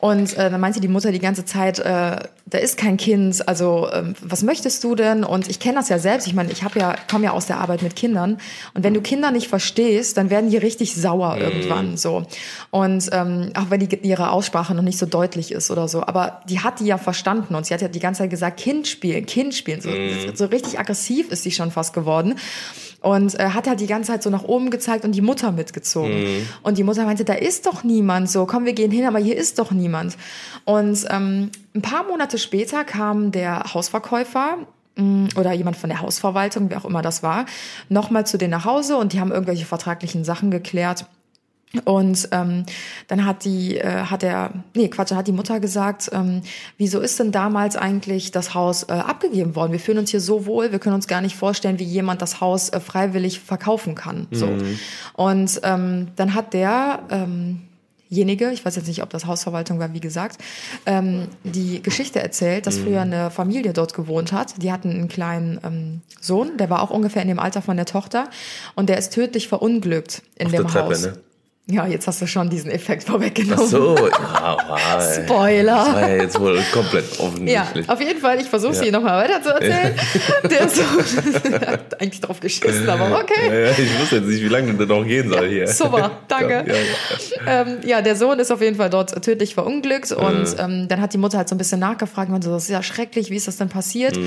[0.00, 3.88] Und äh, dann meinte die Mutter die ganze Zeit, äh, da ist kein Kind, also
[3.92, 5.24] ähm, was möchtest du denn?
[5.24, 7.58] Und ich kenne das ja selbst, ich meine, ich habe ja, komme ja aus der
[7.58, 8.38] Arbeit mit Kindern
[8.74, 12.24] und wenn du Kinder nicht verstehst, dann werden die richtig sauer irgendwann so.
[12.70, 16.40] Und ähm, auch wenn die, ihre Aussprache noch nicht so deutlich ist oder so, aber
[16.48, 19.26] die hat die ja verstanden und sie hat ja die ganze Zeit gesagt, Kind spielen,
[19.26, 19.80] Kind spielen.
[19.80, 19.90] So,
[20.34, 22.36] so richtig aggressiv ist sie schon fast geworden.
[23.00, 26.10] Und äh, hat halt die ganze Zeit so nach oben gezeigt und die Mutter mitgezogen.
[26.62, 28.28] Und die Mutter meinte, da ist doch niemand.
[28.28, 30.16] So, komm, wir gehen hin, aber hier ist doch niemand.
[30.64, 34.58] Und ähm, ein paar Monate später kam der Hausverkäufer
[34.96, 37.46] mh, oder jemand von der Hausverwaltung, wer auch immer das war,
[37.88, 41.06] nochmal zu denen nach Hause und die haben irgendwelche vertraglichen Sachen geklärt.
[41.84, 42.64] Und ähm,
[43.08, 46.42] dann hat die, äh, hat der, nee, Quatsch, hat die Mutter gesagt, ähm,
[46.78, 49.72] wieso ist denn damals eigentlich das Haus äh, abgegeben worden?
[49.72, 52.40] Wir fühlen uns hier so wohl, wir können uns gar nicht vorstellen, wie jemand das
[52.40, 54.26] Haus äh, freiwillig verkaufen kann.
[54.30, 54.48] So.
[55.14, 57.60] Und ähm, dann hat der ähm,
[58.08, 60.40] jenige, ich weiß jetzt nicht, ob das Hausverwaltung war, wie gesagt,
[60.86, 64.62] ähm, die Geschichte erzählt, dass früher eine Familie dort gewohnt hat.
[64.62, 67.86] Die hatten einen kleinen ähm, Sohn, der war auch ungefähr in dem Alter von der
[67.86, 68.30] Tochter
[68.74, 71.02] und der ist tödlich verunglückt in Auf dem der Treppe, Haus.
[71.02, 71.18] ne?
[71.70, 73.60] Ja, jetzt hast du schon diesen Effekt vorweggenommen.
[73.62, 75.02] Ach so, ja, wow.
[75.22, 75.74] Spoiler.
[75.84, 77.88] Das war ja jetzt wohl komplett Ja, offensichtlich.
[77.90, 78.84] auf jeden Fall, ich versuche es Ja.
[78.84, 79.94] hier nochmal weiter zu erzählen.
[80.50, 83.64] Der Sohn hat eigentlich drauf geschissen, aber Ja, okay.
[83.64, 85.68] ja, ich wusste jetzt nicht, wie lange das noch gehen soll hier.
[85.68, 86.64] Super, danke.
[86.66, 87.60] Ja, ja, ja.
[87.66, 91.12] ähm, ja, der Sohn ist auf jeden Fall dort tödlich verunglückt und ähm, dann hat
[91.12, 93.46] die Mutter halt so ein bisschen nachgefragt, meinte so, das ist ja schrecklich, wie ist
[93.46, 94.18] das denn passiert?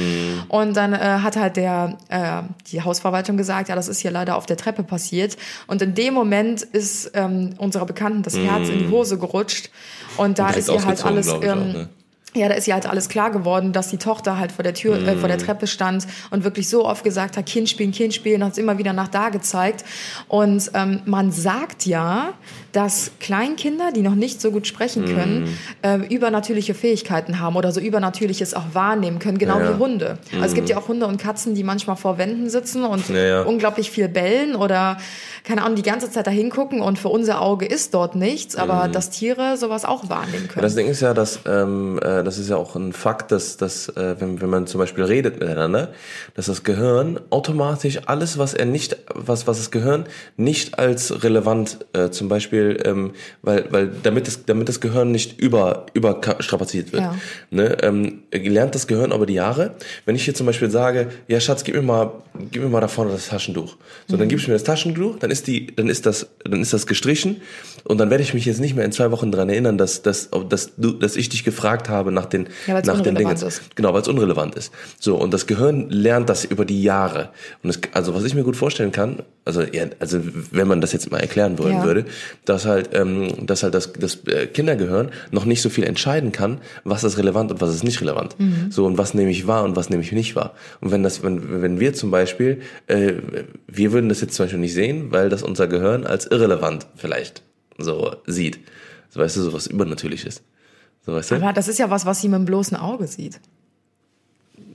[0.47, 4.35] Und dann äh, hat halt der äh, die Hausverwaltung gesagt, ja, das ist hier leider
[4.35, 5.37] auf der Treppe passiert.
[5.65, 9.69] Und in dem Moment ist ähm, unserer Bekannten das Herz in die Hose gerutscht
[10.17, 11.89] und da Direkt ist ihr halt alles ähm, ne?
[12.33, 14.95] Ja, da ist ihr halt alles klar geworden, dass die Tochter halt vor der Tür,
[15.05, 18.41] äh, vor der Treppe stand und wirklich so oft gesagt hat, Kind spielen, Kind spielen,
[18.41, 19.83] hat es immer wieder nach da gezeigt.
[20.29, 22.33] Und ähm, man sagt ja,
[22.71, 27.81] dass Kleinkinder, die noch nicht so gut sprechen können, äh, übernatürliche Fähigkeiten haben oder so
[27.81, 30.17] übernatürliches auch wahrnehmen können, genau Ja, wie Hunde.
[30.31, 33.25] Also es gibt ja auch Hunde und Katzen, die manchmal vor Wänden sitzen und Ja,
[33.25, 33.41] ja.
[33.41, 34.95] unglaublich viel bellen oder
[35.43, 38.87] keine Ahnung, die ganze Zeit da hingucken und für unser Auge ist dort nichts, aber
[38.87, 40.61] dass Tiere sowas auch wahrnehmen können.
[40.63, 43.89] Das Ding ist ja, dass ähm, äh, das ist ja auch ein Fakt, dass, dass
[43.89, 45.89] äh, wenn, wenn man zum Beispiel redet miteinander,
[46.35, 50.05] dass das Gehirn automatisch alles, was er nicht, was was das Gehirn
[50.37, 53.11] nicht als relevant, äh, zum Beispiel, ähm,
[53.41, 57.15] weil weil damit das damit das Gehirn nicht über überstrapaziert wird, Ja.
[57.49, 59.71] ne, ähm, lernt das Gehirn über die Jahre.
[60.05, 62.11] Wenn ich hier zum Beispiel sage, ja Schatz, gib mir mal,
[62.51, 63.75] gib mir mal da vorne das Taschentuch,
[64.07, 66.73] so dann gibst du mir das Taschentuch, dann ist die, dann ist das, dann ist
[66.73, 67.41] das gestrichen
[67.83, 70.29] und dann werde ich mich jetzt nicht mehr in zwei Wochen dran erinnern, dass, dass,
[70.49, 73.35] dass du, dass ich dich gefragt habe nach den, Ja, nach den Dingen.
[73.35, 73.75] ist.
[73.75, 74.71] Genau, weil es unrelevant ist.
[74.99, 77.29] So und das Gehirn lernt das über die Jahre.
[77.63, 79.23] Und es, also was ich mir gut vorstellen kann,
[79.57, 80.19] also ja, also
[80.51, 81.83] wenn man das jetzt mal erklären wollen Ja.
[81.83, 82.05] würde,
[82.45, 86.59] dass halt, ähm, dass halt das, das äh, Kindergehirn noch nicht so viel entscheiden kann,
[86.83, 88.35] was ist relevant und was ist nicht relevant.
[88.69, 90.53] So und was nehme ich wahr und was nehme ich nicht wahr.
[90.79, 93.13] Und wenn das, wenn, wenn wir zum Beispiel, äh,
[93.67, 97.43] wir würden das jetzt zum Beispiel nicht sehen, weil das unser Gehirn als irrelevant vielleicht
[97.77, 98.59] so sieht.
[99.09, 100.41] So weißt du, so was Übernatürliches.
[101.05, 101.35] So weißt du?
[101.35, 103.39] Aber das ist ja was, was sie mit dem bloßen Auge sieht.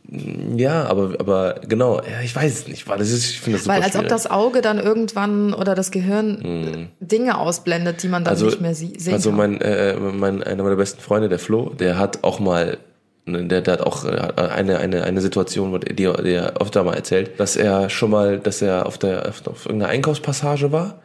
[0.08, 3.64] Ja, aber, aber genau, ja, ich weiß es nicht, weil das ist, ich finde das
[3.64, 4.10] super Weil als ob schwierig.
[4.10, 8.94] das Auge dann irgendwann oder das Gehirn Dinge ausblendet, die man dann nicht mehr sie
[8.98, 12.78] sehen also mein, äh, mein einer meiner besten Freunde, der Flo, der hat auch mal
[13.24, 16.94] ne, der, der hat auch äh, eine, eine, eine Situation, die, die er öfter mal
[16.94, 21.00] erzählt, dass er schon mal, dass er auf der auf, auf irgendeiner Einkaufspassage war,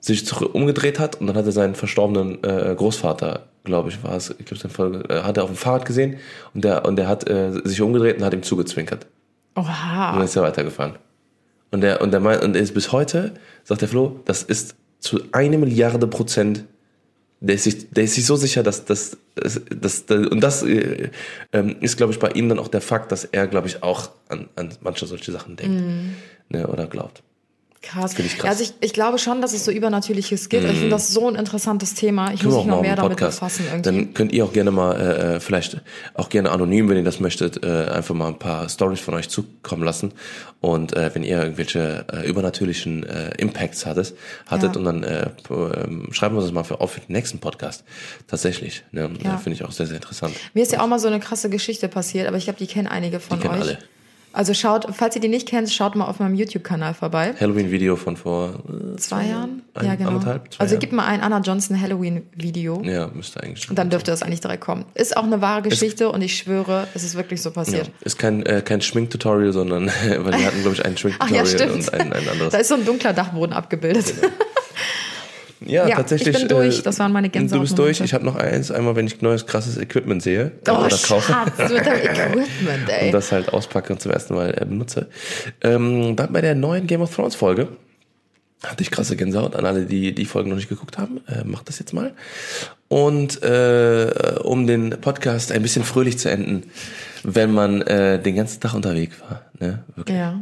[0.00, 4.14] sich zurück, umgedreht hat und dann hat er seinen verstorbenen äh, Großvater, glaube ich, war
[4.14, 6.18] es, ich glaube, sein äh, hat er auf dem Fahrrad gesehen
[6.52, 9.06] und der und der hat äh, sich umgedreht und hat ihm zugezwinkert.
[9.54, 10.22] Und dann Oha.
[10.22, 10.96] ist er weitergefahren.
[11.70, 13.34] Und der, und der meint, und er ist bis heute,
[13.64, 16.64] sagt der Flo, das ist zu eine Milliarde Prozent,
[17.40, 21.10] der ist sich, der ist sich so sicher, dass das, das, das, und das äh,
[21.52, 24.10] ähm, ist, glaube ich, bei ihm dann auch der Fakt, dass er, glaube ich, auch
[24.28, 25.82] an, an manche solche Sachen denkt.
[26.48, 27.22] Ne, oder glaubt.
[27.84, 28.14] Krass.
[28.14, 28.44] Finde ich krass.
[28.44, 30.64] Ja, also ich, ich glaube schon, dass es so Übernatürliches gibt.
[30.64, 32.32] Ich finde das so ein interessantes Thema.
[32.32, 33.82] Ich Können muss mich noch mehr damit befassen irgendwie.
[33.82, 35.80] Dann könnt ihr auch gerne mal, äh, äh, vielleicht
[36.14, 39.28] auch gerne anonym, wenn ihr das möchtet, äh, einfach mal ein paar Stories von euch
[39.28, 40.12] zukommen lassen.
[40.60, 44.14] Und äh, wenn ihr irgendwelche äh, übernatürlichen äh, Impacts hattet,
[44.46, 44.78] hattet Ja.
[44.78, 47.84] und dann äh, ähm, schreiben wir uns das mal für, auf für den nächsten Podcast.
[48.28, 48.82] Tatsächlich.
[48.92, 49.10] Ne?
[49.22, 49.34] Ja.
[49.34, 50.34] Äh, Finde ich auch sehr, sehr interessant.
[50.54, 52.86] Mir ist ja auch mal so eine krasse Geschichte passiert, aber ich glaube, die kennen
[52.88, 53.68] einige von Die kennen euch.
[53.68, 53.78] alle.
[54.34, 57.34] Also schaut, falls ihr die nicht kennt, schaut mal auf meinem YouTube-Kanal vorbei.
[57.38, 59.62] Halloween-Video von vor äh, Zwei Jahren?
[59.74, 60.10] Ein, ja, genau.
[60.10, 62.82] anderthalb, zwei also gib mal ein Anna Johnson Halloween-Video.
[62.82, 63.70] Ja, müsste eigentlich schon.
[63.70, 64.86] Und dann dürfte das eigentlich direkt kommen.
[64.94, 67.54] Ist auch eine wahre Geschichte und ich schwöre, es ist wirklich so ja.
[67.54, 67.90] passiert.
[68.00, 69.86] Ist kein, äh, kein Schminktutorial, sondern
[70.18, 72.50] weil wir hatten, glaube ich, ein Schminktutorial ja, und ein, ein anderes.
[72.50, 74.14] Da ist so ein dunkler Dachboden abgebildet.
[75.66, 76.34] Ja, Ja, tatsächlich.
[76.34, 76.78] ich bin durch.
[76.80, 78.00] äh, Das waren meine Du bist durch.
[78.00, 78.70] Ich habe noch eins.
[78.70, 82.88] Einmal, wenn ich neues, krasses Equipment sehe äh, Oh, oder kaufe Schatz, mit dem Equipment,
[82.88, 83.06] ey.
[83.06, 85.08] und das halt auspacke und zum ersten Mal äh, benutze.
[85.62, 87.68] Ähm, dann bei der neuen Game of Thrones Folge
[88.64, 91.20] hatte ich krasse Gänsehaut an alle, die die Folgen noch nicht geguckt haben.
[91.28, 92.12] Äh, macht das jetzt mal.
[92.88, 94.10] Und äh,
[94.42, 96.64] um den Podcast ein bisschen fröhlich zu enden,
[97.24, 100.40] wenn man äh, den ganzen Tag unterwegs war, ne, wirklich ja.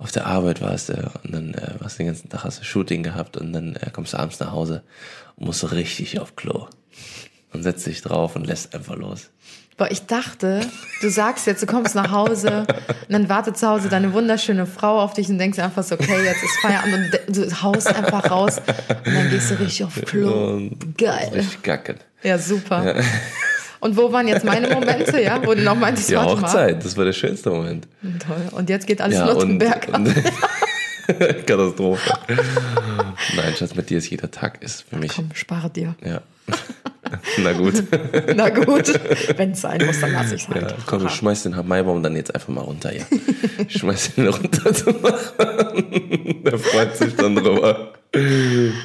[0.00, 0.94] Auf der Arbeit warst du
[1.24, 4.14] und dann äh, du den ganzen Tag, hast du Shooting gehabt und dann äh, kommst
[4.14, 4.82] du abends nach Hause
[5.36, 6.66] und musst richtig auf Klo.
[7.52, 9.28] Und setzt dich drauf und lässt einfach los.
[9.76, 10.60] Boah, ich dachte,
[11.00, 12.66] du sagst jetzt, du kommst nach Hause
[13.08, 16.24] und dann wartet zu Hause deine wunderschöne Frau auf dich und denkst einfach so, okay,
[16.24, 20.54] jetzt ist Feierabend und du haust einfach raus und dann gehst du richtig auf Klo.
[20.54, 21.30] Und Geil.
[21.34, 21.96] Richtig gacken.
[22.22, 23.02] Ja, super.
[23.80, 25.40] Und wo waren jetzt meine Momente, ja?
[25.44, 26.42] Wo du noch meintest, Die warte mal.
[26.42, 27.88] Hochzeit, das war der schönste Moment.
[28.26, 28.42] Toll.
[28.52, 29.88] Und jetzt geht alles Ja, nur und, zum Berg
[31.46, 32.12] Katastrophe.
[33.36, 35.12] Nein, Schatz, mit dir ist jeder Tag ist für mich.
[35.12, 35.94] Komm, spare dir.
[36.04, 36.20] Ja.
[37.38, 37.82] Na gut.
[38.36, 38.92] Na gut,
[39.36, 40.70] wenn es sein muss, dann lass ich es halt.
[40.70, 43.02] Ja, komm, ich schmeiß den Maibaum dann jetzt einfach mal runter, ja.
[43.66, 46.42] Ich schmeiß den runter zu machen.
[46.44, 47.94] Der freut sich dann drüber.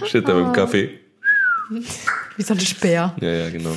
[0.05, 0.89] Steht da mit dem Kaffee.
[1.70, 3.16] Wie so ein Speer.
[3.20, 3.72] Ja, ja, genau.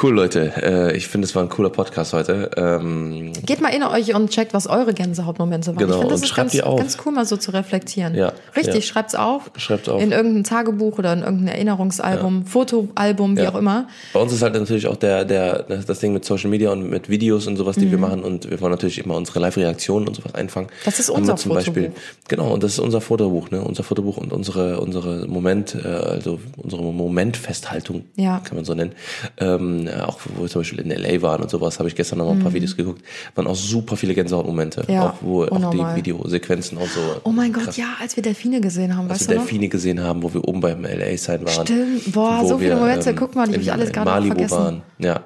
[0.00, 0.52] Cool, Leute.
[0.62, 2.50] Äh, ich finde, es war ein cooler Podcast heute.
[2.56, 5.78] Ähm, Geht mal in euch und checkt, was eure Gänsehautmomente waren.
[5.78, 6.78] Genau, ich finde, das und ist schreibt ganz, die auf.
[6.78, 8.14] ganz cool, mal so zu reflektieren.
[8.14, 8.80] Ja, Richtig, ja.
[8.82, 9.50] schreibt's auf.
[9.56, 10.00] Schreibt's auf.
[10.00, 13.50] In irgendein Tagebuch oder in irgendein Erinnerungsalbum, Fotoalbum, wie Ja.
[13.50, 13.88] auch immer.
[14.12, 17.08] Bei uns ist halt natürlich auch der, der, das Ding mit Social Media und mit
[17.08, 17.90] Videos und sowas, die Mhm.
[17.90, 18.22] wir machen.
[18.22, 20.68] Und wir wollen natürlich immer unsere Live-Reaktionen und sowas einfangen.
[20.84, 21.90] Das ist unser zum Beispiel,
[22.28, 23.62] genau, und das ist unser Fotobuch, ne?
[23.62, 28.40] Unser Fotobuch und unsere, unsere Moment, äh, also unsere Momentfesthaltung, Ja.
[28.44, 28.92] kann man so nennen.
[29.38, 32.18] Ähm, äh, auch wo wir zum Beispiel in LA waren und sowas, habe ich gestern
[32.18, 33.02] noch mal ein paar Videos geguckt.
[33.34, 34.84] Waren auch super viele Gänsehautmomente.
[34.86, 34.92] Mhm.
[34.94, 35.92] Ja, auch wo auch unnormal.
[35.94, 37.00] die Videosequenzen auch so.
[37.24, 39.46] Oh mein Gott, krass, ja, als wir Delfine gesehen haben, Als weißt wir du noch?
[39.48, 41.66] Delfine gesehen haben, wo wir oben beim LA-Side waren.
[41.66, 42.12] Stimmt.
[42.12, 43.10] Boah, wo so viele wir, Momente.
[43.10, 44.56] ähm, Guck mal, die hab ich in- alles in gerade Malibu vergessen.
[44.58, 44.82] Waren.
[44.98, 45.20] Ja.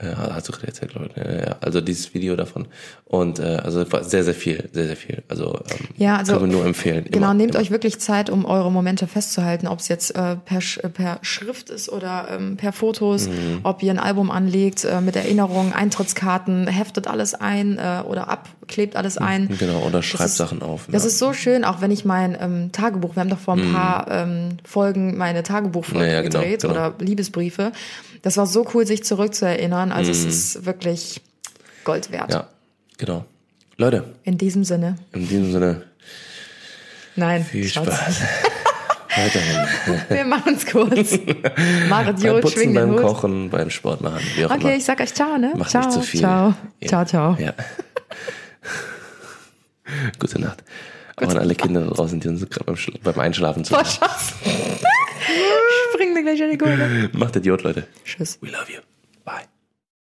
[0.00, 1.16] Äh, hast du erzählt, glaube ich.
[1.16, 1.56] Ja, ja.
[1.60, 2.66] Also dieses Video davon.
[3.04, 5.22] Und äh, also sehr, sehr viel, sehr, sehr viel.
[5.28, 7.04] Also, ähm, Ja, also können wir nur empfehlen.
[7.10, 7.62] Genau, Immer, nehmt immer.
[7.62, 10.60] euch wirklich Zeit, um eure Momente festzuhalten, ob es jetzt äh, per,
[10.94, 13.60] per Schrift ist oder ähm, per Fotos, Mhm.
[13.64, 18.96] ob ihr ein Album anlegt äh, mit Erinnerungen, Eintrittskarten, heftet alles ein äh, oder abklebt
[18.96, 19.48] alles ein.
[19.58, 20.86] Genau, oder schreibt ist- Sachen auf.
[20.90, 21.08] Das ja.
[21.08, 24.06] ist so schön, auch wenn ich mein ähm, Tagebuch, wir haben doch vor ein paar
[24.10, 26.72] ähm, Folgen meine Tagebuchfolge Ja, ja, genau, gedreht genau.
[26.74, 27.72] oder Liebesbriefe.
[28.22, 29.92] Das war so cool, sich zurückzuerinnern.
[29.92, 30.18] Also Mhm.
[30.18, 31.20] es ist wirklich
[31.84, 32.32] Gold wert.
[32.32, 32.48] Ja,
[32.98, 33.24] genau.
[33.76, 34.96] Leute, In diesem Sinne.
[35.12, 35.82] in diesem Sinne,
[37.16, 37.68] Nein, viel.
[37.68, 37.88] Spaß.
[39.16, 39.66] Weiterhin.
[40.08, 41.18] Wir machen es kurz.
[41.90, 43.02] Beim Jod, Putzen, schwing den beim Hut.
[43.02, 44.74] Kochen, beim Sport machen, wie auch Okay, immer.
[44.76, 45.52] ich sag euch ciao, ne?
[45.56, 46.20] Mach ciao, nicht zu viel.
[46.20, 46.54] ciao.
[46.80, 46.88] Ja.
[46.88, 47.36] Ciao, ciao.
[47.40, 47.52] Ja.
[50.18, 50.62] Gute Nacht.
[51.20, 54.34] Auch an alle Kinder da draußen, die uns gerade beim, beim Einschlafen zu Boah, Schatz.
[55.92, 57.10] Spring mir gleich an die Gurgel.
[57.12, 57.86] Macht Idiot, Leute.
[58.04, 58.38] Tschüss.
[58.40, 58.80] We love you.